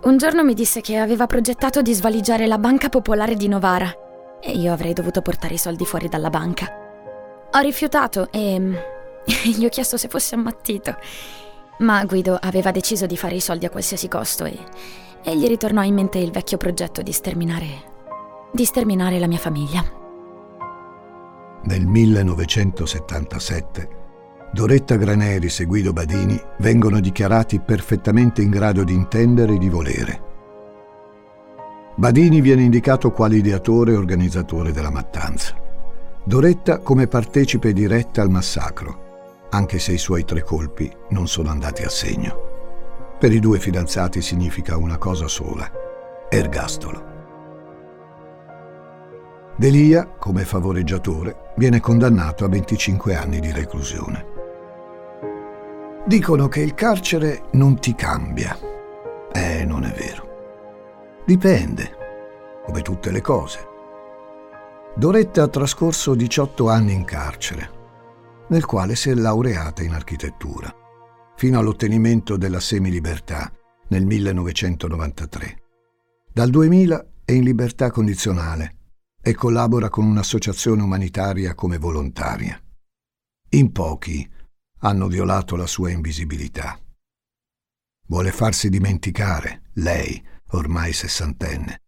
Un 0.00 0.16
giorno 0.16 0.44
mi 0.44 0.54
disse 0.54 0.80
che 0.80 0.96
aveva 0.96 1.26
progettato 1.26 1.82
di 1.82 1.92
svaligiare 1.92 2.46
la 2.46 2.58
Banca 2.58 2.88
Popolare 2.88 3.34
di 3.34 3.48
Novara 3.48 3.92
e 4.40 4.52
io 4.52 4.72
avrei 4.72 4.92
dovuto 4.92 5.22
portare 5.22 5.54
i 5.54 5.58
soldi 5.58 5.84
fuori 5.84 6.06
dalla 6.08 6.30
banca. 6.30 6.68
Ho 7.52 7.58
rifiutato 7.58 8.30
e 8.30 8.60
gli 9.44 9.64
ho 9.64 9.68
chiesto 9.68 9.96
se 9.96 10.06
fosse 10.06 10.36
ammattito. 10.36 10.94
Ma 11.78 12.04
Guido 12.04 12.38
aveva 12.40 12.70
deciso 12.70 13.06
di 13.06 13.16
fare 13.16 13.34
i 13.34 13.40
soldi 13.40 13.66
a 13.66 13.70
qualsiasi 13.70 14.06
costo 14.06 14.44
e, 14.44 14.56
e 15.24 15.36
gli 15.36 15.48
ritornò 15.48 15.82
in 15.82 15.94
mente 15.94 16.18
il 16.18 16.30
vecchio 16.30 16.58
progetto 16.58 17.02
di 17.02 17.10
sterminare. 17.12 17.66
di 18.52 18.64
sterminare 18.64 19.18
la 19.18 19.26
mia 19.26 19.38
famiglia. 19.38 19.84
Nel 21.64 21.86
1977 21.86 23.97
Doretta 24.52 24.96
Graneris 24.96 25.60
e 25.60 25.64
Guido 25.64 25.92
Badini 25.92 26.40
vengono 26.58 27.00
dichiarati 27.00 27.60
perfettamente 27.60 28.42
in 28.42 28.50
grado 28.50 28.84
di 28.84 28.94
intendere 28.94 29.54
e 29.54 29.58
di 29.58 29.68
volere. 29.68 30.22
Badini 31.96 32.40
viene 32.40 32.62
indicato 32.62 33.10
quale 33.10 33.36
ideatore 33.36 33.92
e 33.92 33.96
organizzatore 33.96 34.72
della 34.72 34.90
mattanza. 34.90 35.54
Doretta 36.24 36.78
come 36.78 37.06
partecipe 37.06 37.72
diretta 37.72 38.22
al 38.22 38.30
massacro 38.30 39.06
anche 39.50 39.78
se 39.78 39.92
i 39.92 39.98
suoi 39.98 40.24
tre 40.24 40.42
colpi 40.42 40.90
non 41.10 41.26
sono 41.26 41.50
andati 41.50 41.82
a 41.82 41.88
segno. 41.88 42.46
Per 43.18 43.32
i 43.32 43.40
due 43.40 43.58
fidanzati 43.58 44.20
significa 44.20 44.76
una 44.76 44.98
cosa 44.98 45.26
sola, 45.26 45.70
ergastolo. 46.28 47.16
Delia, 49.56 50.06
come 50.06 50.44
favoreggiatore, 50.44 51.52
viene 51.56 51.80
condannato 51.80 52.44
a 52.44 52.48
25 52.48 53.16
anni 53.16 53.40
di 53.40 53.50
reclusione. 53.50 54.36
Dicono 56.06 56.48
che 56.48 56.60
il 56.60 56.74
carcere 56.74 57.48
non 57.52 57.78
ti 57.78 57.94
cambia. 57.94 58.58
Eh, 59.32 59.64
non 59.64 59.84
è 59.84 59.92
vero. 59.92 61.22
Dipende, 61.26 61.96
come 62.64 62.80
tutte 62.82 63.10
le 63.10 63.20
cose. 63.20 63.66
Doretta 64.96 65.42
ha 65.42 65.48
trascorso 65.48 66.14
18 66.14 66.68
anni 66.68 66.92
in 66.92 67.04
carcere, 67.04 67.70
nel 68.48 68.64
quale 68.64 68.96
si 68.96 69.10
è 69.10 69.14
laureata 69.14 69.82
in 69.82 69.92
architettura, 69.92 70.74
fino 71.36 71.58
all'ottenimento 71.58 72.36
della 72.36 72.60
semilibertà 72.60 73.52
nel 73.88 74.06
1993. 74.06 75.62
Dal 76.32 76.50
2000 76.50 77.06
è 77.24 77.32
in 77.32 77.44
libertà 77.44 77.90
condizionale 77.90 78.76
e 79.20 79.34
collabora 79.34 79.90
con 79.90 80.06
un'associazione 80.06 80.82
umanitaria 80.82 81.54
come 81.54 81.76
volontaria. 81.76 82.58
In 83.50 83.72
pochi 83.72 84.28
hanno 84.78 85.08
violato 85.08 85.56
la 85.56 85.66
sua 85.66 85.90
invisibilità. 85.90 86.78
Vuole 88.06 88.32
farsi 88.32 88.68
dimenticare, 88.68 89.70
lei, 89.74 90.22
ormai 90.52 90.92
sessantenne. 90.92 91.82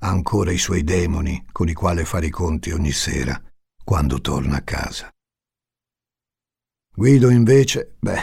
Ha 0.00 0.08
ancora 0.08 0.52
i 0.52 0.58
suoi 0.58 0.84
demoni 0.84 1.44
con 1.50 1.68
i 1.68 1.72
quali 1.72 2.04
fare 2.04 2.26
i 2.26 2.30
conti 2.30 2.70
ogni 2.70 2.92
sera 2.92 3.40
quando 3.84 4.20
torna 4.20 4.56
a 4.56 4.62
casa. 4.62 5.10
Guido 6.94 7.30
invece, 7.30 7.96
beh, 7.98 8.20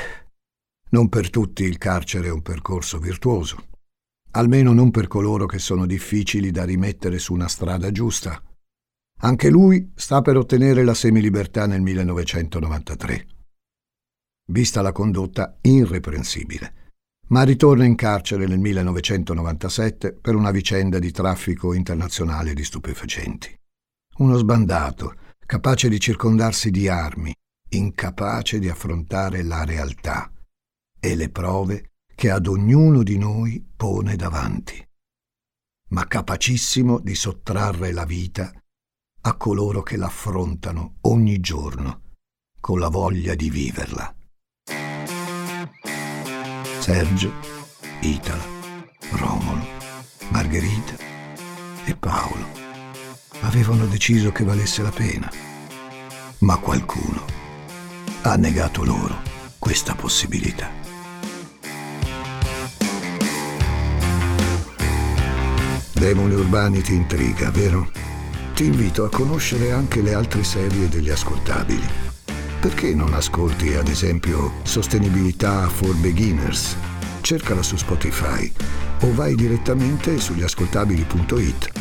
non 0.89 1.09
per 1.09 1.29
tutti 1.29 1.63
il 1.63 1.77
carcere 1.77 2.27
è 2.27 2.31
un 2.31 2.41
percorso 2.41 2.99
virtuoso 2.99 3.67
almeno 4.31 4.73
non 4.73 4.91
per 4.91 5.07
coloro 5.07 5.45
che 5.45 5.59
sono 5.59 5.85
difficili 5.85 6.51
da 6.51 6.63
rimettere 6.63 7.17
su 7.17 7.33
una 7.33 7.47
strada 7.47 7.91
giusta. 7.91 8.41
Anche 9.21 9.49
lui 9.49 9.91
sta 9.95 10.21
per 10.21 10.37
ottenere 10.37 10.83
la 10.83 10.93
semilibertà 10.93 11.65
nel 11.65 11.81
1993. 11.81 13.27
Vista 14.51 14.81
la 14.81 14.91
condotta 14.91 15.59
irreprensibile, 15.61 16.91
ma 17.27 17.43
ritorna 17.43 17.85
in 17.85 17.93
carcere 17.93 18.47
nel 18.47 18.57
1997 18.57 20.13
per 20.13 20.33
una 20.33 20.49
vicenda 20.49 20.97
di 20.97 21.11
traffico 21.11 21.73
internazionale 21.73 22.55
di 22.55 22.63
stupefacenti. 22.63 23.55
Uno 24.17 24.37
sbandato, 24.37 25.15
capace 25.45 25.87
di 25.87 25.99
circondarsi 25.99 26.71
di 26.71 26.87
armi, 26.87 27.31
incapace 27.69 28.57
di 28.57 28.67
affrontare 28.67 29.43
la 29.43 29.63
realtà 29.65 30.31
e 30.99 31.15
le 31.15 31.29
prove 31.29 31.91
che 32.15 32.31
ad 32.31 32.47
ognuno 32.47 33.03
di 33.03 33.19
noi 33.19 33.63
pone 33.75 34.15
davanti, 34.15 34.83
ma 35.89 36.07
capacissimo 36.07 36.99
di 36.99 37.13
sottrarre 37.13 37.91
la 37.91 38.03
vita 38.03 38.51
a 39.21 39.37
coloro 39.37 39.83
che 39.83 39.95
l'affrontano 39.95 40.95
ogni 41.01 41.39
giorno 41.39 42.01
con 42.59 42.79
la 42.79 42.89
voglia 42.89 43.35
di 43.35 43.51
viverla. 43.51 44.15
Sergio, 46.91 47.31
Itala, 47.99 48.43
Romolo, 49.11 49.63
Margherita 50.29 50.95
e 51.85 51.95
Paolo 51.95 52.47
avevano 53.41 53.85
deciso 53.85 54.31
che 54.31 54.43
valesse 54.43 54.81
la 54.81 54.89
pena, 54.89 55.31
ma 56.39 56.57
qualcuno 56.57 57.23
ha 58.23 58.35
negato 58.37 58.83
loro 58.83 59.21
questa 59.59 59.93
possibilità. 59.93 60.67
Demoni 65.91 66.33
urbani 66.33 66.81
ti 66.81 66.95
intriga, 66.95 67.51
vero? 67.51 67.91
Ti 68.55 68.65
invito 68.65 69.03
a 69.03 69.09
conoscere 69.09 69.71
anche 69.73 70.01
le 70.01 70.15
altre 70.15 70.43
serie 70.43 70.89
degli 70.89 71.11
ascoltabili. 71.11 72.08
Perché 72.59 72.93
non 72.93 73.13
ascolti, 73.13 73.73
ad 73.75 73.87
esempio, 73.87 74.51
Sostenibilità 74.63 75.69
for 75.69 75.95
Beginners? 75.95 76.75
Cercala 77.21 77.63
su 77.63 77.77
Spotify 77.77 78.51
o 79.01 79.13
vai 79.13 79.33
direttamente 79.33 80.19
sugli 80.19 80.43
ascoltabili.it. 80.43 81.71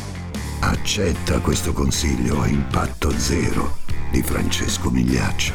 Accetta 0.60 1.40
questo 1.40 1.72
consiglio 1.72 2.42
a 2.42 2.46
impatto 2.46 3.10
zero 3.10 3.78
di 4.12 4.22
Francesco 4.22 4.88
Migliaccio. 4.90 5.54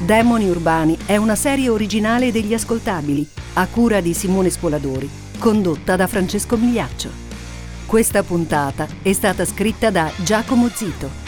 Demoni 0.00 0.48
Urbani 0.48 0.98
è 1.06 1.16
una 1.16 1.36
serie 1.36 1.68
originale 1.68 2.32
degli 2.32 2.52
ascoltabili, 2.52 3.24
a 3.54 3.66
cura 3.68 4.00
di 4.00 4.12
Simone 4.12 4.50
Spoladori, 4.50 5.08
condotta 5.38 5.94
da 5.94 6.08
Francesco 6.08 6.56
Migliaccio. 6.56 7.10
Questa 7.86 8.24
puntata 8.24 8.88
è 9.02 9.12
stata 9.12 9.44
scritta 9.44 9.90
da 9.90 10.10
Giacomo 10.16 10.68
Zito. 10.68 11.23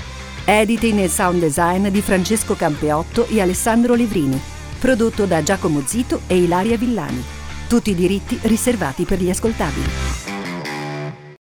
Editing 0.49 1.01
e 1.01 1.09
sound 1.09 1.41
design 1.41 1.89
di 1.89 2.01
Francesco 2.01 2.55
Campeotto 2.55 3.27
e 3.27 3.41
Alessandro 3.41 3.95
Livrini. 3.95 4.41
Prodotto 4.79 5.25
da 5.25 5.43
Giacomo 5.43 5.83
Zito 5.85 6.21
e 6.29 6.37
Ilaria 6.37 6.77
Villani. 6.77 7.21
Tutti 7.67 7.91
i 7.91 7.97
diritti 7.97 8.39
riservati 8.43 9.03
per 9.03 9.21
gli 9.21 9.29
ascoltabili. 9.29 10.36